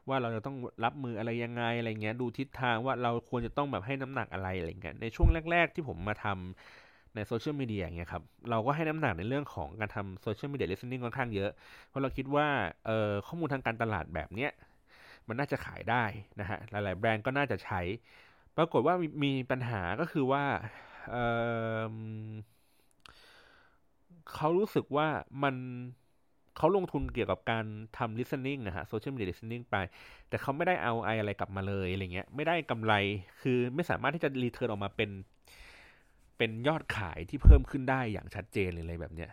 [0.10, 11.52] ว่าเราจะต้องรับมืออะไรยังไงอะไรเงี้ยดูทิศทางว่าเราควรจะต้องแบบให้น้ำหนักอะไรอะไรเงี้ยในช่วงแรก ๆ ที่ผมมาทำในโซเชียลมีเดียอย่างเงี้ยครับเราก็ให้น้ำหนักในเรื่องของการทำ social media listening ค่อนข้างเยอะ
[11.88, 12.48] เพราะเราคิดว่า
[12.86, 14.52] เอ่อข้อมูลทางการตลาดแบบเนี้ย
[15.28, 16.04] มันน่าจะขายได้
[16.40, 17.82] นะฮะหลายๆแบรนด์ก็น่าจะใช้
[18.58, 20.44] ปรากฏว่ามีมีปัญหาก็คือว่า
[21.12, 25.08] เเขารู้สึกว่า
[25.44, 25.56] มัน
[26.62, 27.66] เขาลงทุนเกี่ยวกับการ
[27.98, 29.76] ทำ listening นะฮะ social media listening ไป
[30.30, 32.94] แต่เขาไม่ได้เอาไออะไรกลับมาเลยอะไรเงี้ย ไม่ได้กำไร
[33.42, 35.10] คือไม่สามารถที่จะรีเทิร์นออกมาเป็น
[36.38, 39.32] เป็นยอดขายที่เพิ่มขึ้นได้อย่างชัดเจนเลยอะไรแบบเนี้ย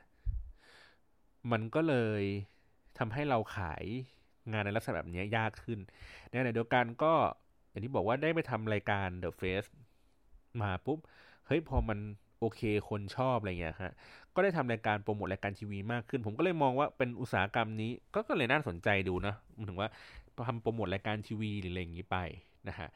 [1.52, 2.22] มันก็เลย
[2.98, 3.84] ทำให้เราขาย
[4.52, 5.78] งานในลักษณะแบบนี้ยากขึ้น
[6.28, 7.12] ในขณะเดียวกันก็
[7.70, 9.68] อย่างที่บอกว่าได้ไปทำรายการ The Face
[10.60, 10.98] มาปุ๊บ
[11.46, 11.98] เฮ้ยพอมัน
[12.40, 13.92] โอเคคนชอบอะไรเงี้ยฮะ
[14.38, 19.88] ก็ได้ทำรายการโปรโมทรายการทีวีมากขึ้น ผมก็เลยมองว่าเป็นอุตสาหกรรมนี้ก็ก็เลยน่าสนใจดูนะมันถึงว่า
[20.48, 22.16] ทำโปรโมทรายการทีวีหรืออะไรอย่างนี้ไป
[22.68, 22.88] นะฮะ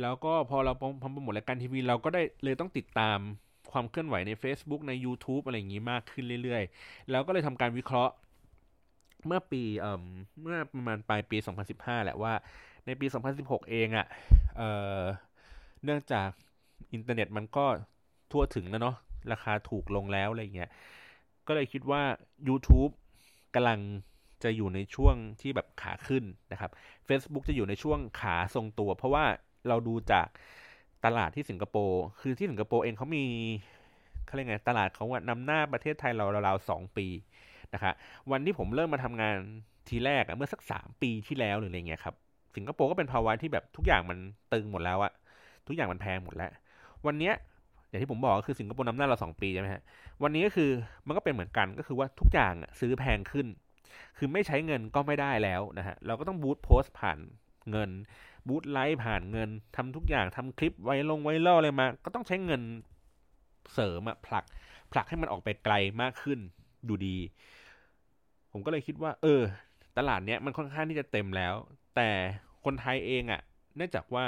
[0.00, 3.18] แล้วก็พอเราทำโปรโมทรายการทีวีเราก็ได้เลยต้องติดตาม
[3.72, 8.14] ความเคลื่อนไหวใน Facebook ใน YouTube อะไรอย่างนี้มากขึ้นเรื่อยๆ แล้วก็เลยทำการวิเคราะห์
[9.26, 10.04] เมื่อปีเอ่อ
[10.42, 11.36] เมื่อประมาณปลายปี
[11.70, 12.32] 2015 แหละว่า
[12.86, 13.06] ในปี
[13.38, 14.06] 2016 เองอะ่ะ
[14.56, 15.02] เอ่อ
[15.84, 16.28] เนื่องจาก
[16.92, 17.66] อินเทอร์เน็ตมันก็
[18.32, 18.96] ทั่วถึงแล้วเนาะ
[19.32, 20.70] ราคาถูกลงแล้วอะไรเงี้ย
[21.46, 22.02] ก็เลยคิดว่า
[22.48, 22.92] YouTube
[23.54, 23.80] กำลัง
[24.42, 26.70] จะอยู่ในช่วงที่แบบขาขึ้นนะครับ
[27.08, 29.24] Facebook จะอยู่ในช่วงขาทรงตัว เพราะว่า
[29.68, 30.26] เราดูจาก
[31.04, 33.24] ตลาดที่สิงคโปร์ คือที่สิงคโปร์เองเขามี
[34.26, 37.06] เขาเรียกไง ตลาดเขาว่านำหน้าประเทศไทยเราราวๆสองปี
[37.74, 37.94] นะครับ
[38.30, 39.36] วันที่ผมเริ่มมาทำงาน
[39.88, 42.14] ทีแรกอะเมื่อสักสามปีที่แล้วหรืออะไรเงี้ยครับ
[42.56, 44.18] สิงคโปร์ก็เป็นภาวะที่แบบทุกอย่างมัน
[44.52, 45.12] ตึงหมดแล้วอะ
[45.66, 46.50] ทุกอย่างมันแพงหมดแล้ว
[47.06, 47.34] วันเนี้ย
[47.88, 49.82] อย่างที่ผมบอกก็คือสิงคโปร์นำหน้าเราสองปีใช่ไหมฮะ
[50.22, 50.70] วันนี้ก็คือ
[51.06, 53.46] มันก็เป็นเหมือนกันก็คือว่าทุกอย่างซื้อแพงขึ้น
[54.18, 57.18] คือไม่ใช้เงินก็ไม่ได้แล้วนะฮะ เราก็ต้องบูตโพสต์ผ่าน
[57.70, 57.90] เงิน
[58.48, 62.62] บูตไลฟ์ผ่านเงินทำทุกอย่างทำคลิปไวลงไวรัลอะไรมา ก็ต้องใช้เงิน
[63.72, 64.44] เสริมอะผลัก
[64.92, 66.38] ผลักให้มันออกไปไกลมากขึ้น
[66.88, 67.16] ดูดี
[68.52, 69.42] ผมก็เลยคิดว่า เออ
[69.98, 71.54] ตลาดเนี้ยมันค่อนข้างที่จะเต็มแล้ว
[71.96, 72.10] แต่
[72.64, 73.40] คนไทยเองอะ่ะ
[73.76, 74.24] เนื่องจากว่า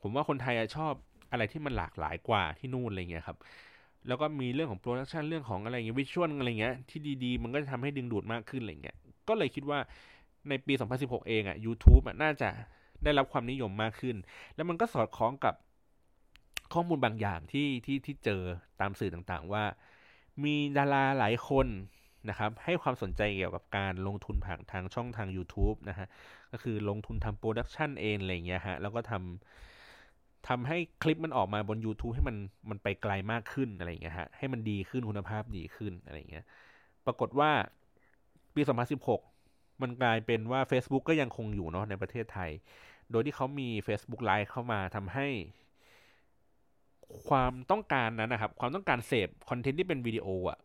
[0.00, 0.94] ผมว่าคนไทยชอบ
[1.32, 3.38] อะไรที่มันหลากหลายกว่าที่นู่นอะไรเงี้ยครับ
[4.08, 8.96] แล้วก็มีเรื่องของโปรดักชันเรื่องของอะไรเงี้ยวิชวลอะไรเงี้ยที่ดีๆ มันก็จะทำให้ดึงดูดมากขึ้นอะไรเงี้ย
[9.28, 9.78] ก็เลยคิดว่า
[10.48, 12.48] ในปี 2016 เองอะ่ะ YouTube อะน่าจะ
[13.04, 14.16] ได้รับความนิยมมากขึ้น
[14.54, 15.54] แล้วมันก็สอดคล้องกับ
[16.72, 18.42] ข้อมูลบางอย่างที่ที่ที่เจอ
[18.80, 19.64] ตามสื่อต่างๆว่า
[20.44, 21.66] มีดาราหลายคน
[22.28, 26.06] นะครับให้ความสนใจเกี่ยวกับการลงทุนผ่านทางช่องทาง YouTube นะฮะ
[26.52, 29.69] ก็คือลงทุนทำโปรดักชันเองอะไรเงี้ยฮะแล้วก็ทำ
[30.48, 32.36] ทำให้คลิปมันออกมาบน YouTube ให้มัน
[32.70, 36.44] มันไปไกลมากขึ้นอะไรเงี้ยฮะให้มันดีขึ้นคุณภาพดีขึ้นอะไรเงี้ย
[37.06, 37.50] ปรากฏว่า
[38.54, 38.62] ปี
[39.16, 42.50] 2016 มันกลายเป็นว่า Facebook ก็ยังคงอยู่เนาะในประเทศไทย
[43.10, 45.26] โดยที่เขามี Facebook Live เข้ามาทำให้
[47.28, 50.58] ความต้องการนั้นนะครับ ความต้องการเสพคอนเทนต์ที่เป็นวิดีโออะ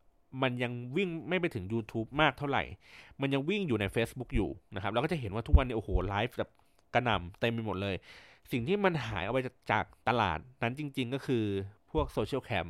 [0.44, 2.64] มันยังวิ่งไม่ไปถึง YouTube มากเท่าไหร่
[3.22, 6.52] มันยังวิ่งอยู่ใน Facebook อยู่นะครับ เราก็จะเห็นว่าทุกวันนี้โอ้โหไลฟ์แบบ
[6.94, 7.96] กระหน่ำเต็มไปหมดเลย
[8.52, 9.40] สิ่งที่มันหายเอาไป
[9.72, 11.44] จากตลาดนั้นจริง ๆ ก็คือ
[11.92, 12.68] พวกโซเชียลแคม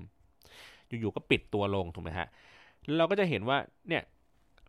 [0.87, 2.27] อยู่ๆก็ปิดตัวลงถูกไหมฮะ
[2.97, 3.57] เราก็จะเห็นว่า
[3.89, 4.03] เนี่ย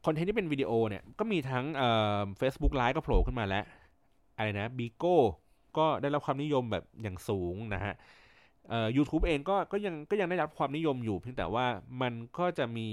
[0.04, 3.64] คอนเทนต์ที่เป็นวิดีโอเนี่ยก็มีทั้งเอ่อ Facebook ไลฟ์ก็โผล่ขึ้นมาแล้ว
[4.36, 5.16] อะไรนะ Bigo
[5.78, 7.94] ก็ได้รับความนิยมแบบอย่างสูงนะฮะ
[8.68, 11.66] เอ่อ YouTube เองก็ก็ยังก็ยังได้รับความนิยมอยู่ เพียงแต่ว่า
[12.02, 12.88] มันก็จะมี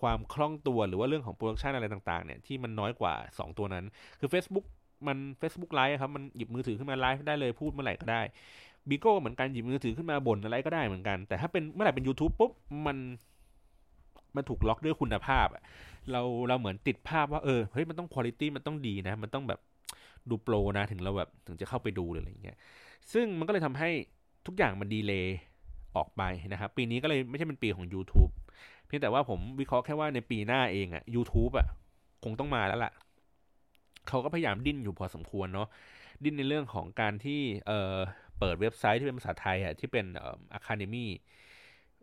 [0.00, 3.84] ความคล่องตัวหรือว่าเรื่องของโปรดักชันอะไรต่างๆเนี่ยที่มันน้อยกว่า 2 ตัวนั้น
[4.20, 4.66] คือ Facebook
[5.06, 8.22] มัน Facebook ไลฟ์ครับมันหยิบมือถือขึ้นมาไลฟ์ได้เลยพูดเมื่อไหร่ก็ได้
[8.88, 12.52] บีโก้เหมือนกันหยิบมือถือขึ้นมาบ่นอะไรก็ได้เหมือนกัน แต่ถ้าเป็นเมื่อไหร่เป็น YouTube ปุ๊บ
[12.86, 12.96] มัน
[14.36, 15.48] มันถูกล็อกด้วยคุณภาพ
[16.12, 19.60] เราเราเหมือนติดภาพว่าเออเฮ้ยมันต้องคุณภาพมันต้องดีนะ มันต้องแบบ
[20.30, 22.56] ดูโปรนะถึงเราแบบถึงจะเข้าไปดูหรืออะไรเงี้ย
[23.12, 23.90] ซึ่งมันก็เลยทำให้
[24.46, 25.36] ทุกอย่างมันดีเลย์
[25.96, 26.22] ออกไป
[26.52, 28.30] นะครับปีนี้ก็เลยไม่ใช่เป็นปีของ YouTube
[28.86, 31.66] เพียงแต่ว่าผมวิเคราะห์แค่ว่าในปีหน้าเองอะ YouTube อะ
[32.24, 32.92] คงต้องมาแล้วล่ะ
[34.08, 35.68] เขาก็พยายามดิ้นอยู่พอสมควรเนาะ
[36.24, 37.96] ดิ้นในเรื่องของการที่เอ่อ
[38.38, 41.06] เปิดเว็บไซต์ที่เป็นภาษาไทยอะที่เป็นเอ่อ Academy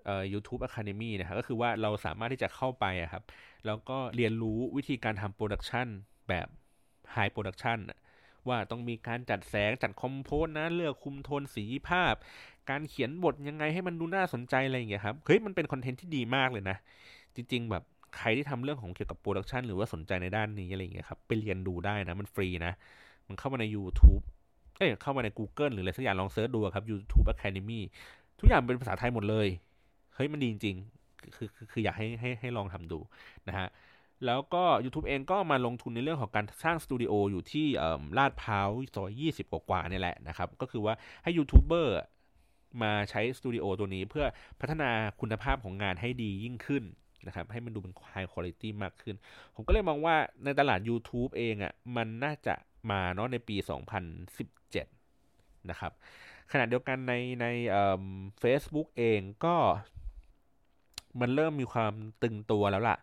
[0.05, 3.23] เอ่อ YouTube Academy นะครับก็คือว่าเราสามารถที่จะเข้าไปอะครับ
[3.65, 5.87] แล้วก็เรียนรู้วิธีการทำโปรดักชัน
[6.29, 6.47] แบบ
[7.15, 7.79] High Production
[8.47, 12.15] ว่าต้องมีการจัดแสงจัด compose นะเลือกคุมโทนสีภาพ
[12.69, 16.77] การเขียนบทยังไงให้มันดูน่าสนใจอะไรอย่างเงี้ยครับ เฮ้ยมันเป็นคอนเทนต์ที่ดีมากเลยนะ
[17.35, 17.83] จริง ๆ แบบ
[18.17, 22.73] ใครที่ทำเรื่องของเกี่ยวกับโปรดักชันหรือว่าสนใจในด้านนี้อะไรอย่างเงี้ยครับไปเรียนดูได้นะ มันฟรีนะ
[23.27, 24.23] มันเข้ามาใน YouTube
[24.77, 27.81] เอ้ยเข้ามาใน Google หรืออะไรสักอย่างลอง search ดูครับ YouTube Academy
[28.39, 29.47] ทุกอย่างเป็นภาษาไทยหมดเลย
[30.15, 30.77] เฮ้ยมันดีจริง
[31.35, 32.99] คือคือคืออยากให้ให้ให้ลองทำดู
[33.47, 33.67] นะฮะ
[34.25, 37.67] แล้วก็ YouTube เองก็มาลงทุนในเรื่องของการสร้างสตูดิโออยู่ที่
[38.17, 40.93] ลาดพร้าวซอย20กว่าๆนี่แหละนะครับ ก็คือว่า
[41.23, 41.95] ให้ยูทูบเบอร์
[42.81, 44.25] มาใช้สตูดิโอตัวนี้เพื่อ
[44.61, 44.91] พัฒนา
[45.21, 46.83] คุณภาพของงานให้ดียิ่งขึ้น
[47.27, 49.15] นะครับให้มันดูเป็น high quality มากขึ้น
[49.55, 52.55] ผมก็เลยมองว่าในตลาด YouTube เองอะ่ะมันน่าจะ
[52.91, 53.55] มาเนาะในปี
[54.21, 55.91] 2017 นะครับ
[56.51, 57.45] ขณะเดียวกันในใน
[58.39, 59.55] เฟซบุ๊กเองก็
[61.21, 62.97] มันเริ่มมีความตึงตัวแล้วล่ะ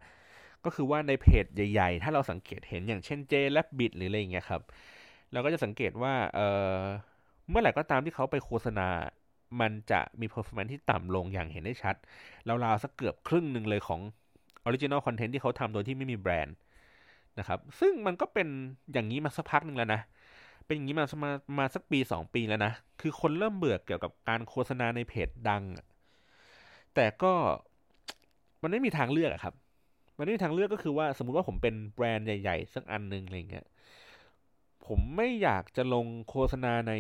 [0.65, 4.63] ก็คือว่าในเพจใหญ่ ๆ ถ้าเราสังเกตเห็นอย่างเช่นเจแลบบิดหรืออะไรอย่างเงี้ยครับ
[5.33, 6.41] เราก็จะสังเกตว่าเอ
[6.77, 6.79] อ
[7.49, 8.89] เมื่อไหร่ก็ตามที่เขาไปโฆษณา
[9.61, 11.95] มันจะมี performance ที่ต่ำลงอย่างเห็นได้ชัด
[12.49, 14.01] ราวๆสักเกือบครึ่งหนึ่งเลยของ
[14.67, 16.57] original content ที่เขาทำโดยที่ไม่มีแบรนด์
[17.39, 18.49] นะครับ ซึ่งมันก็เป็น
[18.93, 20.01] อย่างนี้มาสักพักหนึ่งแล้วนะ
[20.67, 25.63] เป็นอย่างนี้มามามาสักปีสองปีแล้วนะ คือคนเริ่มเบื่อเกี่ยวกับการโฆษณาในเพจดัง
[26.95, 27.33] แต่ก็
[28.63, 29.55] มันไม่มีทางเลือกอะครับ
[30.19, 33.67] มันไม่มีทางเลือกก็คือว่าสมมุติว่าผมเป็นแบรนด์ใหญ่ ๆ สักอันหนึ่งอะไรเงี้ย
[34.87, 36.93] ผมไม่อยากจะลงโฆษณาใน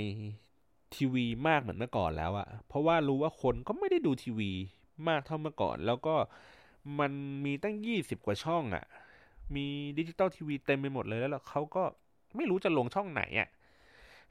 [0.96, 4.50] ทีวีมากเหมือนเมื่อก่อนแล้วอะเพราะว่ารู้ว่าคนก็ไม่ได้ดูทีวี
[5.08, 6.14] มากเท่าเมื่อก่อน แล้วก็
[6.98, 7.12] มัน
[7.44, 8.84] มีตั้งยี่สิบกว่าช่องอะ
[9.54, 9.66] มี
[9.98, 11.82] ดิจิตอลทีวีเต็มไปหมดเลยแล้วเขาก็
[12.36, 13.48] ไม่รู้จะลงช่องไหนอะ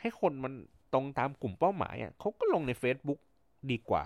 [0.02, 0.54] ให้คนมัน
[0.94, 3.20] ตรงตามกลุ่มเป้าหมายอะเขาก็ลงใน Facebook
[3.72, 4.04] ดีกว่า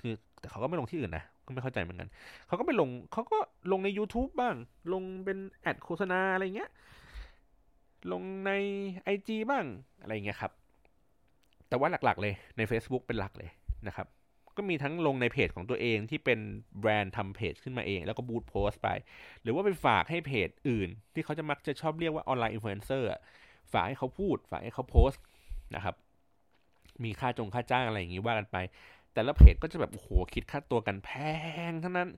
[0.00, 2.08] คือแต่เขาก็ไม่ลงที่อื่นนะก็ไม่เข้าใจเหมือนกัน
[2.46, 3.38] เขาก็ไปลงเขาก็
[3.72, 4.54] ลงใน YouTube บ้าง
[4.92, 6.70] ลงเป็น ad โฆษณาอะไรเงี้ย
[8.12, 8.50] ลงใน
[9.14, 9.64] IG บ้าง
[10.00, 10.52] อะไรเงี้ยครับ
[11.70, 13.50] แต่ว่าหลักๆเลยใน Facebook เป็นหลักเลย
[13.88, 14.06] นะครับ
[14.56, 16.38] ก็มีทั้งลงในเพจของตัวเองที่เป็น
[16.80, 18.88] แบรนด์ทำเพจขึ้นมาเอง แล้วก็ boost post ไป
[19.42, 23.08] หรือว่าไปฝากให้เพจอื่น ที่เขาจะมักจะชอบเรียกว่า online influencer
[23.72, 25.22] ฝากให้เขาพูด ฝากให้เขาโพสต์
[25.74, 25.94] นะครับ
[27.04, 28.56] มีค่าจงค่าจ้างอะไรอย่างนี้ว่ากันไป
[29.14, 31.10] แต่ละเพจก็จะแบบโอ้โหคิดค่าตัวกันแพ
[31.70, 32.08] งทั้งนั้น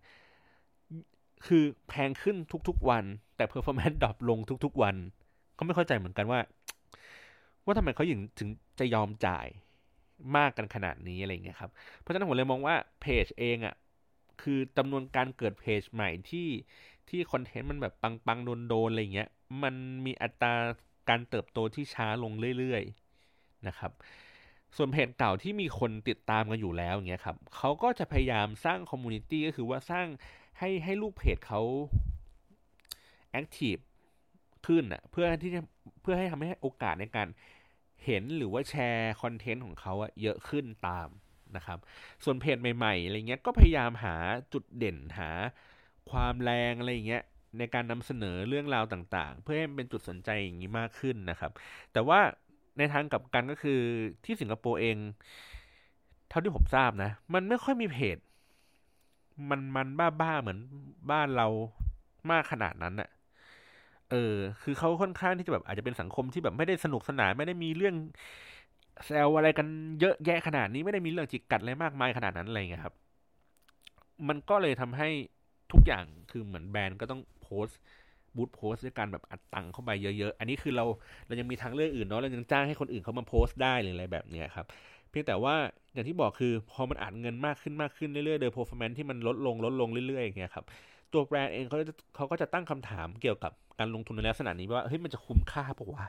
[1.47, 2.37] คือแพงขึ้น
[2.69, 3.05] ทุกๆวัน
[3.37, 4.97] แต่ performance drop ลงทุกๆวัน
[5.59, 6.41] ก็ไม่เข้าใจเหมือนกันว่า
[7.65, 8.49] ว่าทำไมเขาถึงถึง
[8.79, 9.47] จะยอมจ่าย
[10.37, 13.75] มากกันขนาดนี้อะไรเงี้ยครับ เพราะฉะนั้นผมเลยมองว่าเพจเองอะ่ะ
[14.43, 16.49] คือจำนวนการเกิดเพจใหม่ที่
[17.09, 19.29] ที่คอนเทนต์มันแบบปังๆโดนๆอะไรเงี้ย
[19.63, 19.75] มัน
[20.07, 20.55] มีอัตรา
[21.09, 23.93] การเติบโตที่ช้าลงเรื่อยๆนะครับ
[24.77, 30.07] ส่วนเพจเก่าที่มีคนติดตามกันอยู่แล้วอย่างเงี้ยครับเขาก็จะพยายามสร้าง community ก็คือว่าสร้าง
[30.59, 31.63] ให้ให้ลูกเพจเขา
[33.31, 33.77] active
[34.67, 35.61] ขึ้นอะเพื่อที่จะ
[36.03, 37.29] เพื่อให้ทำให้โอกาสในการ
[38.05, 41.09] เห็นหรือว่าแชร์คอนเทนต์ของเขาอะเยอะขึ้นตาม
[41.57, 41.79] นะครับ
[42.25, 44.17] ส่วนเพจใหม่ๆอะไรเงี้ยก็พยายามหา
[44.53, 45.31] จุดเด่นหา
[46.11, 47.23] ความแรงอะไรเงี้ย
[47.59, 51.53] ในการนำเสนอเรื่องราวต่างๆ เพื่อให้มันเป็นจุดสนใจอย่างนี้มากขึ้นนะครับ
[51.93, 52.21] แต่ว่า
[52.79, 53.81] ในทางกลับกันก็คือ
[54.25, 54.97] ที่สิงคโปร์เอง
[56.29, 58.19] เท่าที่ผมทราบนะ มันไม่ค่อยมีเพจ
[59.51, 59.89] มันมัน
[60.21, 60.59] บ้าๆเหมือน
[61.11, 61.47] บ้านเรา
[62.31, 63.09] มากขนาดนั้นอะ
[64.13, 67.95] เออ คือเขาค่อนข้างที่จะแบบอาจจะเป็นสังคมที่แบบไม่ได้สนุกสนานไม่ได้มีเรื่อง
[69.07, 69.67] แซวอะไรกัน
[70.01, 72.95] เยอะแยะขนาดนี้ไม่ได้มีเรื่องจิกกัดอะไรมากมายขนาดนั้นอะไรเงี้ยครับ
[74.29, 75.09] มันก็เลยทำให้
[75.73, 77.67] ทุกอย่างคือเหมือนแบรนด์ก็ต้องโพส
[78.37, 80.85] บูตโพสด้วยการแบบอัดตังเข้าไปเยอะๆ อันนี้คือเรา
[81.27, 84.67] เรายังมีทางเลือกอื่นเนาะเรายังจ้างให้คนอื่นเขามาโพสต์ได้หรืออะไรแบบเนี้ยครับ
[85.11, 85.55] เพียงแต่ว่า
[85.93, 90.65] อย่างที่บอกคือพอมันอัดเงินมากขึ้นมากขึ้นเรื่อยๆโดย performance ที่มันลดลงลดลงเรื่อยๆอย่างเงี้ยครับ
[91.13, 91.79] ตัวแบรนด์เองเขา
[92.17, 93.53] เขาก็จะตั้งคำถามเกี่ยวกับ
[93.83, 96.05] การลงทุนในลักษณะนี้ว่าเฮ้ยมันจะคุ้มค่าปะวะ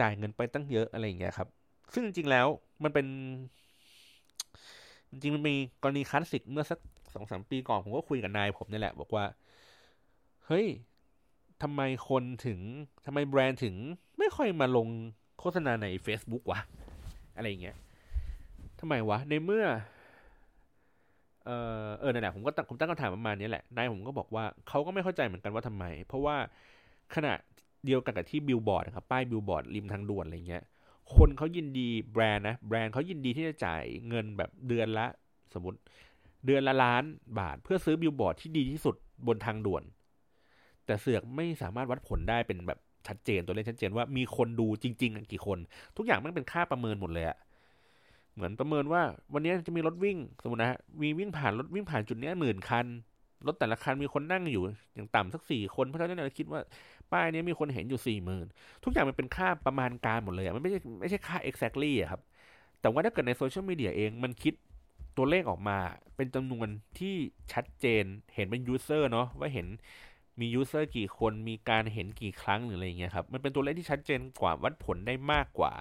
[0.00, 1.48] จ่ายเงินไปตั้งเยอะอะไรอย่างเงี้ยครับ
[1.92, 2.46] ซึ่งจริงๆแล้ว
[2.82, 3.06] มันเป็น
[5.10, 6.78] จริงมันมีกรณีคลาสสิกเมื่อสัก
[7.14, 9.24] สองสามปีก่อนผมก็คุยกับนายผมนี่แหละ บอกว่า
[10.46, 10.66] เฮ้ย
[11.62, 12.60] ทำไมคนถึง
[13.06, 13.74] ทำไมแบรนด์ถึง
[14.18, 14.88] ไม่ค่อยมาลง
[15.38, 16.60] โฆษณาใน Facebook วะ
[17.36, 17.76] อะไรอย่างเงี้ย
[18.80, 19.64] ทำไมวะ ในเมื่อ
[21.48, 21.52] เอ
[21.86, 26.36] อเออนั่นแหละผมก็ตั้งผมตั้งคำถามประมาณนี้แหละนายผมก็บอกว่าเขาก็ไม่เข้าใจเหมือนกันว่าทำไม เพราะว่า
[27.14, 27.34] ขณะ
[27.84, 30.64] เดียวกันกับที่บิลบอร์ดครับป้ายบิลบอร์ดริมทางด่วนอะไรเงี้ย
[31.16, 35.06] คนเขายินดีแบรนด์นะแบรนด์เขายินดีที่จะจ่ายเงินแบบเดือนละ
[35.54, 35.78] สมมติ
[36.46, 37.04] เดือนละล้าน
[37.38, 38.96] บาท เพื่อซื้อบิลบอร์ดที่ดีที่สุด
[39.26, 39.82] บนทางด่วน
[40.86, 42.78] แต่เสือกไม่สามารถวัดผลได้เป็นแบบ
[43.08, 45.58] ชัดเจนตัวเลขชัดเจนว่ามีคนดูจริง ๆ กี่คน
[45.96, 47.36] ทุกอย่างมันเป็นค่าประเมินหมดเลยอะ
[48.38, 49.02] เหมือนประเมินว่า
[49.34, 52.86] วันนี้จะมีรถวิ่งสมมตินะฮะมีวิ่งผ่านรถวิ่งผ่านจุดนี้หมื่นคัน
[53.46, 54.62] รถแต่ละคันมีคนนั่งอยู่
[54.94, 56.60] อย่างต่ำสักสี่คนเพราะฉะนั้นเราคิดว่า
[57.12, 58.46] ป้ายนี้มีคนเห็นอยู่สี่หมื่น
[58.84, 62.20] ทุกอย่างมันเป็นค่าประมาณการหมดเลยอะมันไม่ใช่ไม่ใช่ค่า exactly อะครับ
[62.80, 64.54] แต่ว่าถ้าเกิดในโซเชียลมีเดียเองมันคิด
[65.16, 65.78] ตัวเลขออกมา
[66.16, 66.68] เป็นจำนวน
[66.98, 67.14] ที่
[67.52, 69.66] ชัดเจนเห็นเป็น user เนาะว่าเห็น
[70.40, 75.72] มี user กี่คนมีการเห็นกี่ครั้งหรืออะไรเงี้ยครับมันเป็นตัวเลขที่ชัดเจนกว่าวัดผลได้มากกว่า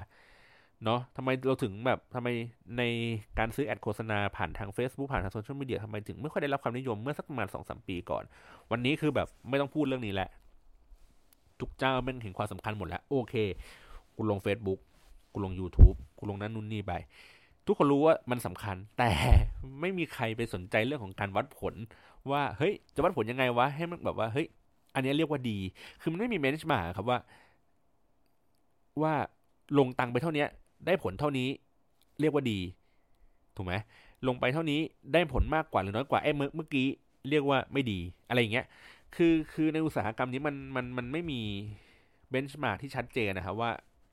[0.86, 2.28] เนาะทำไมเราถึงแบบทำไม
[2.78, 2.84] ใน
[3.40, 8.24] การซื้อ ad โฆษณาผ่านทาง Facebook ผ่านทางโซเชียลมีเดียทำไมถึงไม่ค่อยได้รับความนิยมเมื่อสักประมาณสองสามปีก่อน
[8.72, 10.30] วันนี้คือแบบไม่ต้องพูดเรื่องนี้แหละ
[11.60, 13.34] ทุกเจ้าแม่งเห็นความสำคัญหมดแล้ว โอเค
[14.16, 14.80] กูลง Facebook
[15.34, 16.94] กูลง YouTube กูลงนั้นนู่นนี่ไป
[17.66, 19.12] ทุกคนรู้ว่ามันสำคัญ แต่
[19.82, 21.74] ไม่มีใครไปสนใจเรื่องของการวัดผล
[22.32, 24.48] ว่าเฮ้ยจะวัดผลยังไงวะให้มันแบบว่าเฮ้ย
[24.96, 25.58] อันนี้เรียกว่าดี
[26.02, 27.20] คือมันไม่มีแมネจมาครับว่า
[29.02, 29.14] ว่า
[29.78, 30.46] ลงตังไปเท่านี้
[30.86, 31.50] ได้ผลเท่านี้
[32.20, 32.60] เรียกว่าดี
[33.56, 33.74] ถูกไหม
[34.28, 34.80] ลงไปเท่านี้
[35.14, 36.88] ได้ผลมากกว่าหรือน้อยกว่าไอ้เมื่อกี้
[37.30, 38.66] เรียกว่าไม่ดีอะไรอย่างเงี้ย
[39.16, 41.42] คือคือในอุตสาหกรรมนี้มันมันมันไม่มี
[42.30, 43.72] เบนช์มาที่ชัดเจนนะครับว่า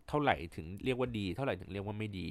[0.08, 2.26] เท่าไหร่ถึงเรียกว่าดี เท่าไหร่ถึงเรียกว่าไม่ดี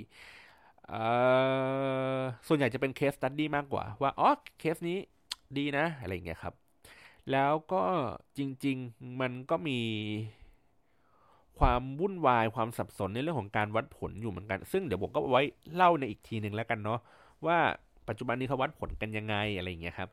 [2.48, 4.30] ส่วนใหญ่จะเป็นเคสตัดดี้มากกว่า ว่าอ๋อ
[4.60, 4.98] เคสนี้
[5.58, 6.54] ดีนะ อะไรเงี้ยครับ
[7.32, 7.84] แล้วก็
[8.38, 9.80] จริง ๆ มันก็มี
[11.60, 15.42] ความวุ่นวายความสับสนในเรื่องของการวัดผลอยู่เหมือนกัน ซึ่งเดี๋ยวผมก็ไว้
[15.76, 17.00] เล่าในอีกทีหนึ่งแล้วกันเนาะ
[17.46, 17.58] ว่า
[18.08, 20.10] ปัจจุบันนี้เขาวัดผลกันยังไงอะไรเงี้ยครับ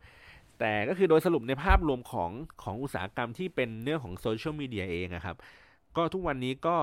[0.58, 2.30] แต่ก็คือโดยสรุปในภาพรวมของ
[2.62, 5.36] ของอุตสาหกรรมที่เป็นเรื่องของโซเชียลมีเดียเองนะครับ
[5.96, 6.76] ก็ทุกวันนี้ก็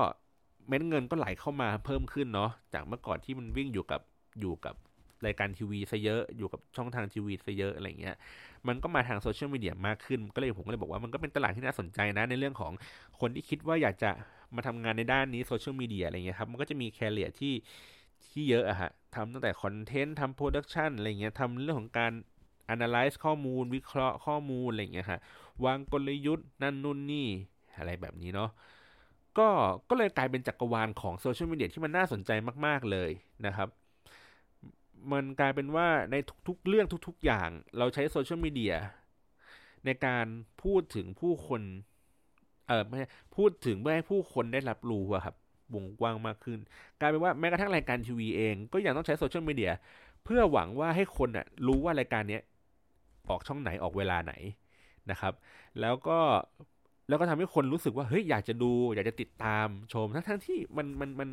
[0.68, 4.00] เม็ดเงินก็ไหลเข้ามาเพิ่มขึ้นเนาะจากเมื่อก่อนที่มันวิ่งอยู่กับ
[4.40, 4.74] อยู่กับ
[5.26, 8.16] รายการทีวีซะเยอะอยู่กับช่องทางทีวีซะเยอะอะไรเงี้ย
[8.68, 12.72] มันก็มาทางโซเชียลมีเดียมากขึ้น ก็เลยผมก็เลยบอกว่ามันก็เป็นตลาดที่น่าสนใจนะในเรื่องของ
[13.20, 14.10] คนที่คิดว่าอยากจะ
[14.56, 17.54] มาทำงานในด้านนี้โซเชียลมีเดียอะไรเงี้ยครับ มันก็จะมี career ที่
[18.30, 22.12] ที่เยอะอะฮะทำตั้งแต่คอนเทนต์ทำ production อะไรเงี้ยทำเรื่องของการ
[22.74, 25.20] analyze ข้อมูล วิเคราะห์ข้อมูลอะไรเงี้ยฮะ
[25.64, 27.26] วางกลยุทธ์นั่นนู่นนี่
[27.78, 28.50] อะไรแบบนี้เนาะ
[29.38, 29.48] ก็
[29.88, 32.30] ก็เลยกลายเป็นจักรวาลของโซเชียลมีเดียที่มันน่าสนใจ
[32.66, 33.10] มาก ๆ เลย
[33.46, 33.68] นะครับ
[35.12, 36.16] มันกลายเป็นว่าใน
[36.48, 38.74] ทุกๆเรื่องทุก ๆ อย่าง เราใช้โซเชียลมีเดีย
[39.84, 40.26] ในการ
[40.62, 41.62] พูดถึงผู้คน
[42.68, 42.98] เออไม่
[43.36, 45.34] พูดถึงเพื่อให้ผู้คนได้รับรู้อะครับ
[45.74, 46.58] วงกว้างมากขึ้น
[47.00, 49.72] กลายเป็นว่าแม้กระทั่งรายการทีวีเอง ก็ยังต้องใช้โซเชียลมีเดีย
[50.24, 52.42] เพื่อหวังว่าให้คนอะรู้ว่ารายการเนี้ย
[53.28, 54.32] ออกช่องไหนออกเวลาไหน
[55.10, 55.32] นะครับ
[55.80, 56.18] แล้วก็
[57.08, 61.30] แล้วก็ทำให้คนรู้สึกว่าเฮ้ยอยากจะดู อยากจะติดตามชมทั้งทั้งที่มันมันมัน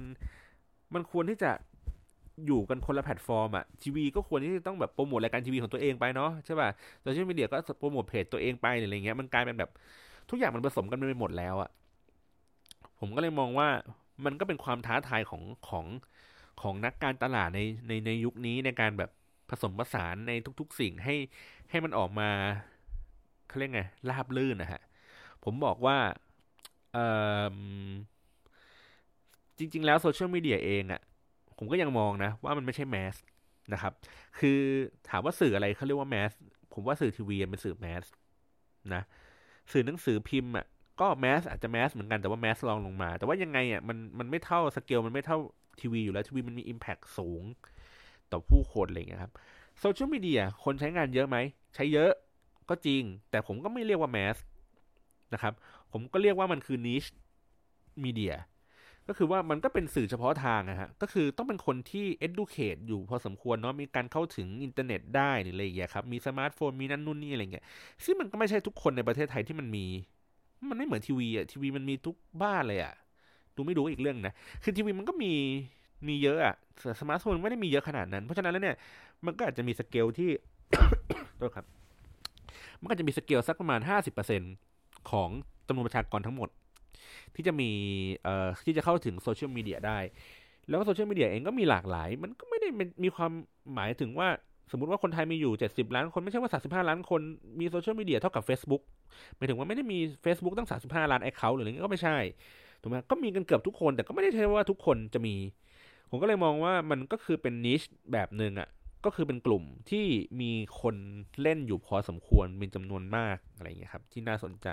[0.94, 1.52] มันควรที่จะ
[2.46, 6.70] อยู่กันคนละแพลตฟอร์มอะทีวีก็ควรที่จะต้องแบบโปรโมทรายการทีวีของตัวเองไปเนาะใช่ป่ะ
[7.02, 9.72] โซเชียลมีเดียก็โปรโมทเพจตัวเองไปอะไรเงี้ยมันกลายเป็นแบบ
[10.30, 11.70] ทุกอย่างมันผสมกันไปหมดแล้วอะ
[13.00, 13.70] ผมก็เลยมองว่า
[14.26, 15.86] มันก็เป็นความท้าทายของของ
[16.62, 19.12] ของนักการตลาดในในในยุคนี้ในการแบบ
[19.50, 21.16] ผสมผสานในทุก ๆ สิ่งให้
[21.70, 22.30] ให้มันออกมา
[23.48, 24.82] เขาเรียกไงราบลื่นนะฮะ
[25.44, 25.98] ผมบอกว่า
[29.58, 31.02] จริง ๆ แล้วโซเชียลมีเดียเองอะ
[31.58, 33.16] ผมก็ยังมองนะ ว่ามันไม่ใช่แมส
[33.74, 33.94] นะครับ
[34.40, 34.60] คือ
[35.10, 36.32] ถามว่าสื่ออะไรเขาเรียกว่าแมส
[36.74, 38.06] ผมว่าสื่อทีวีเป็นสื่อแมส
[38.94, 39.04] นะ
[39.72, 40.66] สื่อหนังสือพิมพ์อะ
[41.00, 45.38] ก็ mass อาจจะ mass เหมือนกันแต่ว่า mass รองลงมา แต่ว่ายังไงอะมันมันไม่เท่าสเกลมันไม่เท่า
[45.80, 47.44] ทีวีอยู่แล้วทีวีมันมี impact สูง
[48.32, 49.34] ต่อผู้คนอะไรเงี้ยครับ
[49.80, 51.38] โซเชียลมีเดียคนใช้งานเยอะไหม
[51.76, 52.12] ใช้เยอะ
[52.70, 54.38] ก็จริง แต่ผมก็ไม่เรียกว่า mass
[55.34, 55.54] นะครับ
[55.92, 57.06] ผมก็เรียกว่ามันคือ niche
[58.04, 58.36] media
[59.08, 67.66] ก็คือว่ามันก็เป็นสื่อเฉพาะทางนะฮะ ก็คือต้องเป็นคนที่ educate อยู่พอสมควรเนาะ มีการเข้าถึงอินเทอร์เน็ตได้หรืออะไรอย่างเงี้ยครับ มีสมาร์ทโฟน มีนั่นนู่นนี่อะไรเงี้ย
[68.04, 69.86] ซึ่งมันก็ไม่ใช่ทุกคนในประเทศไทยที่มันมี
[70.70, 72.94] มันไม่เหมือนทีวีอะทีวีมันมีทุกบ้านเลยอะ
[73.56, 74.34] ดูไม่ดูอีกเรื่องนะ
[74.64, 75.32] คือทีวีมันก็มี
[76.08, 76.56] มีเยอะอะ
[77.02, 78.78] สมาร์ทโฟนไม่ได้มีเยอะขนาดนั้น เพราะฉะนั้นแล้วเนี่ย
[79.26, 80.30] มันก็อาจจะมีสเกลที่
[81.40, 81.66] ตัวครับ
[82.80, 84.42] มันก็จะมีสเกลสักประมาณห้าสิบเปอร์เซ็น
[85.12, 85.30] ของ
[85.68, 86.50] จำนวนประชากรทั้งหมด
[87.36, 87.70] ที่จะมี
[88.24, 90.00] เอ่อที่จะเข้าถึงโซเชียลมีเดียได้
[90.68, 92.70] แล้วโซเชียลมีเดียเองก็มีหลากหลาย มันก็ไม่ได้
[93.04, 93.32] มีความ
[93.74, 94.28] หมายถึงว่า
[94.72, 97.22] สมมติว่าคนไทยมีอยู่ 70 ล้านคน ไม่ใช่ว่า 35 ล้านคน
[97.60, 98.84] มีโซเชียลมีเดียเท่ากับ Facebook
[99.36, 102.18] หมายถึงว่าไม่ได้มี Facebook ตั้ง 35 ล้านแอคเคาท์หรืออะไรเงี้ยก็ไม่ใช่
[102.82, 105.36] ถูกไหมก็มีกันเกือบทุกคน แต่ก็ไม่ได้ใช่ว่าทุกคนจะมี
[106.10, 107.82] ผมก็เลยมองว่ามันก็คือเป็นนิช
[108.12, 108.70] แบบหนึ่งอะ
[109.06, 110.06] ก็คือเป็นกลุ่มที่
[110.42, 110.52] มี
[110.82, 110.96] คน
[111.42, 114.68] เล่นอยู่พอสมควรมีจำนวนมากอะไรเงี้ยครับ ที่น่าสนใจ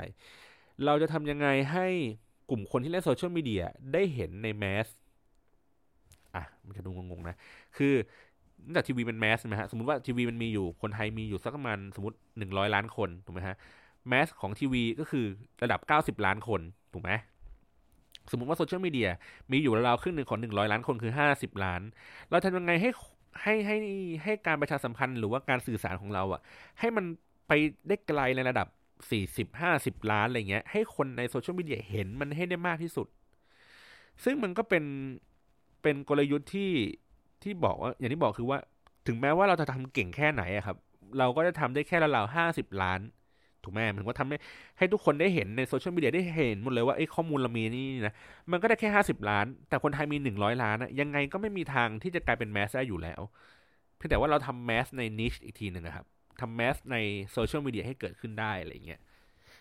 [0.86, 1.86] เราจะทำยังไงให้
[2.50, 4.86] กลุ่มคนที่เล่นโซเชียลมีเดียได้เห็นในแมส
[6.34, 7.36] อะมันจะดูงงๆนะ
[7.76, 7.94] คือ
[8.62, 13.56] เนื่องจากทีวีเป็น mass ใช่ไหมฮะ สมมติว่าทีวีมันมีอยู่ คนไทยมีอยู่สักประมาณสมมติหนึ่งร้อยล้านคน ถูกไหมฮะ
[14.08, 15.24] mass ของทีวีก็คือ
[15.62, 16.60] ระดับเก้าสิบล้านคน
[16.92, 17.10] ถูกไหม
[18.30, 19.08] สมมติว่าโซเชียลมีเดีย
[19.52, 21.82] มีอยู่ราวๆครึ่งหนึ่งของหนึ่งร้อยล้านคนคือห้าสิบล้าน
[22.30, 22.90] เราทำยังไงให้
[23.42, 23.76] ให้ให้
[24.24, 26.40] ให้การประชาสัมพันธ์หรือว่าการสื่อสารของเราอะ
[26.80, 27.04] ให้มัน
[27.48, 27.52] ไป
[27.88, 28.66] ได้ไกลในระดับ
[29.10, 33.06] สี่สิบห้าสิบล้านอะไรเงี้ย ให้คนในโซเชียลมีเดียเห็นมันให้ได้มากที่สุด
[34.24, 34.84] ซึ่งมันก็เป็น
[35.82, 36.70] เป็นกลยุทธ์ที่
[37.42, 38.58] ที่บอกว่า อย่างที่บอกคือว่า
[39.06, 40.76] ถึงแม้ว่าเราจะทำเก่งแค่ไหนอะครับ
[41.18, 43.00] เราก็จะทำได้แค่ราวๆห้าสิบล้าน
[43.64, 44.36] ถูกไหมมันก็ทำให้
[44.78, 48.14] ให้ทุกคนได้เห็นในโซเชียลมีเดียได้เห็นหมดเลยว่าไอ้ข้อมูลเรามีนี่นะ
[48.50, 53.20] มันก็ได้แค่ห้าสิบล้าน แต่คนไทยมีหนึ่งร้อยล้านนะยังไงก็ไม่มีทางที่จะกลายเป็นแมสได้อยู่แล้ว
[53.96, 56.06] เพียงแต่ว่าเราทำแมสในนิชอีกทีหนึ่งครับ
[56.40, 56.96] ทำแมสใน
[57.32, 59.00] โซเชียลมีเดียให้เกิดขึ้นได้อะไรเงี้ย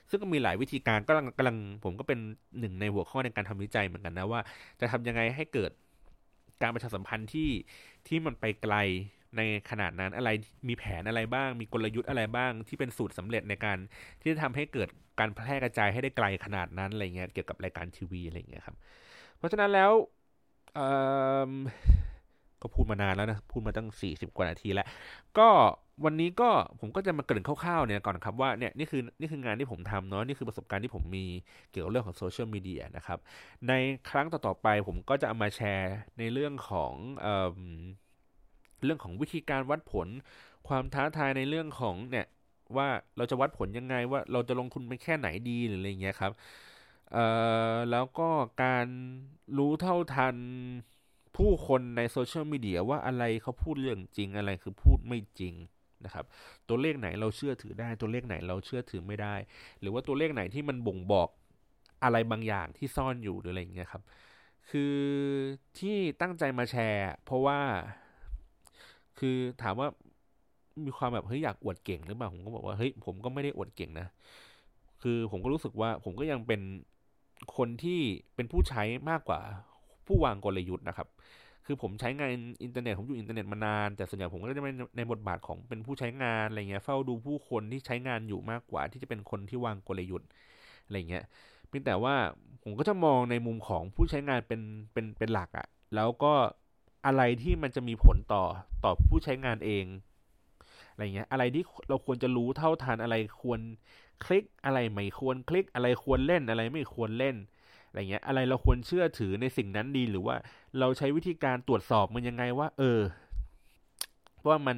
[0.09, 2.19] ซึ่งก็มีหลายวิธีการก็กำลังผมก็เป็น
[2.59, 4.41] หนึ่งในหัวข้อในการทำวิจัยเหมือนกันนะว่า
[4.79, 5.71] จะทำยังไงให้เกิด
[6.61, 7.49] การประชาสัมพันธ์ที่
[8.07, 8.75] ที่มันไปไกล
[9.37, 10.29] ในขนาดนั้นอะไร
[10.67, 13.77] มีแผนอะไรบ้าง มีกลยุทธ์อะไรบ้าง ที่เป็นสูตรสำเร็จในการ
[14.21, 18.75] ที่จะทำให้เกิดการแพร่กระจายให้ได้ไกลขนาดนั้นอะไรเงี้ยเกี่ยวกับรายการทีวีอะไรเงี้ยครับ
[19.37, 19.91] เพราะฉะนั้นแล้ว
[22.61, 24.87] ก็พูดมานานแล้วนะ พูดมาตั้งสี่สิบกว่านาทีแล้ว
[25.37, 25.47] ก็
[26.05, 26.49] วันนี้ก็
[26.79, 31.25] ผมก็จะมาเกริ่นคร่าวๆเนี่ยก่อนครับว่าเนี่ยนี่คือนี่คืองานที่ผมทำเนาะนี่คือประสบการณ์ที่ผมมี
[31.71, 33.19] เกี่ยวกับเรื่องของโซเชียลมีเดียนะครับ
[33.67, 33.73] ใน
[34.09, 37.61] ครั้งต่อๆไปผมก็จะเอามาแชร์ในเรื่องของเอ่อ
[38.83, 40.07] เรื่องของวิธีการวัดผล
[40.67, 42.27] ความท้าทายในเรื่องของเนี่ย
[42.77, 42.87] ว่า
[43.17, 46.31] เราจะวัดผลยังไงว่าเราจะลงทุนไปแค่ไหนดีหรืออะไรเงี้ยครับ
[47.13, 47.25] เอ่
[47.73, 48.29] อแล้วก็
[48.63, 48.87] การ
[49.57, 50.35] รู้เท่าทัน
[51.37, 55.53] ผู้คนในโซเชียลมีเดียว่าอะไรเขาพูดเรื่องจริงอะไรคือพูดไม่จริง
[56.05, 56.25] นะครับ
[56.69, 59.35] ตัวเลขไหนเราเชื่อถือได้ ตัวเลขไหนเราเชื่อถือไม่ได้
[59.79, 61.29] หรือว่าตัวเลขไหนที่มันบ่งบอก
[62.03, 64.03] อะไรบางอย่างที่ซ่อนอยู่หรืออะไรอย่างเงี้ยครับ
[64.69, 64.95] คือ
[65.79, 67.59] ที่ตั้งใจมาแชร์ เพราะว่า
[69.19, 69.87] คือถามว่า
[70.85, 74.07] มีความแบบเฮ้ยอยากอวดเก่งหรือเปล่าผมก็บอกว่าเฮ้ยผมก็ไม่ได้อวดเก่งนะ
[75.03, 76.61] คือผมก็รู้สึกว่าผมก็ยังเป็น
[77.57, 77.99] คนที่
[78.35, 79.39] เป็นผู้ใช้มากกว่า
[80.07, 81.07] ผู้วางกลยุทธ์นะครับ
[81.65, 82.29] คือผมใช้งาน
[82.63, 90.29] อินเทอร์เน็ตผมอยู่อินเทอร์เน็ตมานาน แต่ส่วนใหญ่ผมก็จะเป็นในบทบาทของเป็นผู้ใช้งานอะไรเงี้ยเฝ้าดูผู้คนที่ใช้งานอยู่มากกว่า ที่จะเป็นคนที่วางกลยุทธ์
[90.85, 91.23] อะไรเงี้ย
[91.67, 92.15] เพียงแต่ว่า
[92.63, 94.61] ผมก็จะมองในมุมของผู้ใช้งานเป็น
[94.93, 96.33] เป็นเป็นหลักอะ่ะแล้วก็
[97.05, 98.43] อะไรที่มันจะมีผลต่อ
[98.83, 99.85] ต่อผู้ใช้งานเอง
[100.91, 103.59] อะไรเงี้ยอะไรที่เราควรจะรู้เท่าทันอะไรควร
[104.25, 107.35] คลิกอะไรไม่ควรคลิกอะไรควรเล่นอะไรไม่ควรเล่น
[107.91, 110.35] อะไรเงี้ยอะไรเราควรเชื่อถือในสิ่งนั้นดีหรือว่า
[110.79, 112.99] เราใช้วิธีการตรวจสอบมันยังไงว่า เออ
[114.47, 114.77] ว่ามัน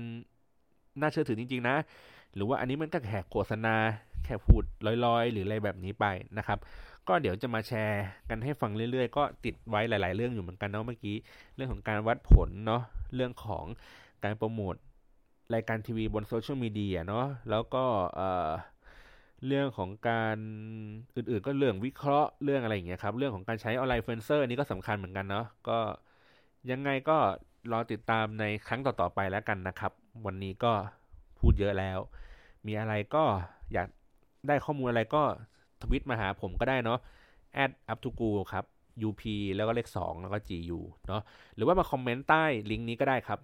[1.01, 1.75] น่าเชื่อถือจริง ๆ นะ
[2.35, 3.75] หรือว่าอันนี้มันก็แค่โฆษณา
[4.25, 4.63] แค่พูด
[5.05, 6.05] ลอยๆ หรืออะไรแบบนี้ไป
[6.37, 6.59] นะครับ
[7.07, 11.15] ก็เดี๋ยวจะมาแชร์กันให้ฟังเรื่อยๆ ก็ติดไว้หลาย ๆ เรื่องอยู่เหมือนกันเนาะเมื่อกี้
[11.55, 12.81] เรื่องของการวัดผลเนาะ
[13.15, 13.65] เรื่องของ
[14.23, 14.75] การโปรโมท
[15.53, 17.83] รายการทีวีบนโซเชียลมีเดียเนาะแล้วก็
[18.15, 18.51] เอ่อ
[19.47, 20.37] เรื่องของการ
[21.15, 25.79] อื่นๆ ก็เรื่องวิเคราะห์เรื่องอะไรอย่างเงี้ยครับ เรื่องของการใช้ออนไลน์เฟนเซอร์นี่ก็สำคัญเหมือนกันเนาะก็
[26.71, 27.17] ยังไงก็
[27.71, 29.91] รอติดตามในครั้งต่อๆไปแล้วกันนะครับ
[30.25, 30.71] วันนี้ก็
[31.39, 31.99] พูดเยอะแล้ว
[32.67, 33.23] มีอะไรก็
[33.73, 33.87] อยาก
[34.47, 35.23] ได้ข้อมูลอะไรก็
[35.81, 36.99] ทวิตมาหาผมก็ได้เนาะ
[37.63, 38.65] add up to go ครับ
[39.09, 39.23] up
[39.55, 41.21] แล้วก็เลข 2 แล้วก็ gu เนาะ
[41.55, 43.39] หรือว่ามาคอมเมนต์ใต้ลิงก์นี้ก็ได้ครับ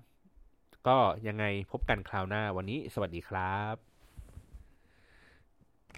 [0.88, 0.98] ก็
[1.28, 3.99] ยังไงพบกันคราวหน้าวันนี้สวัสดีครับ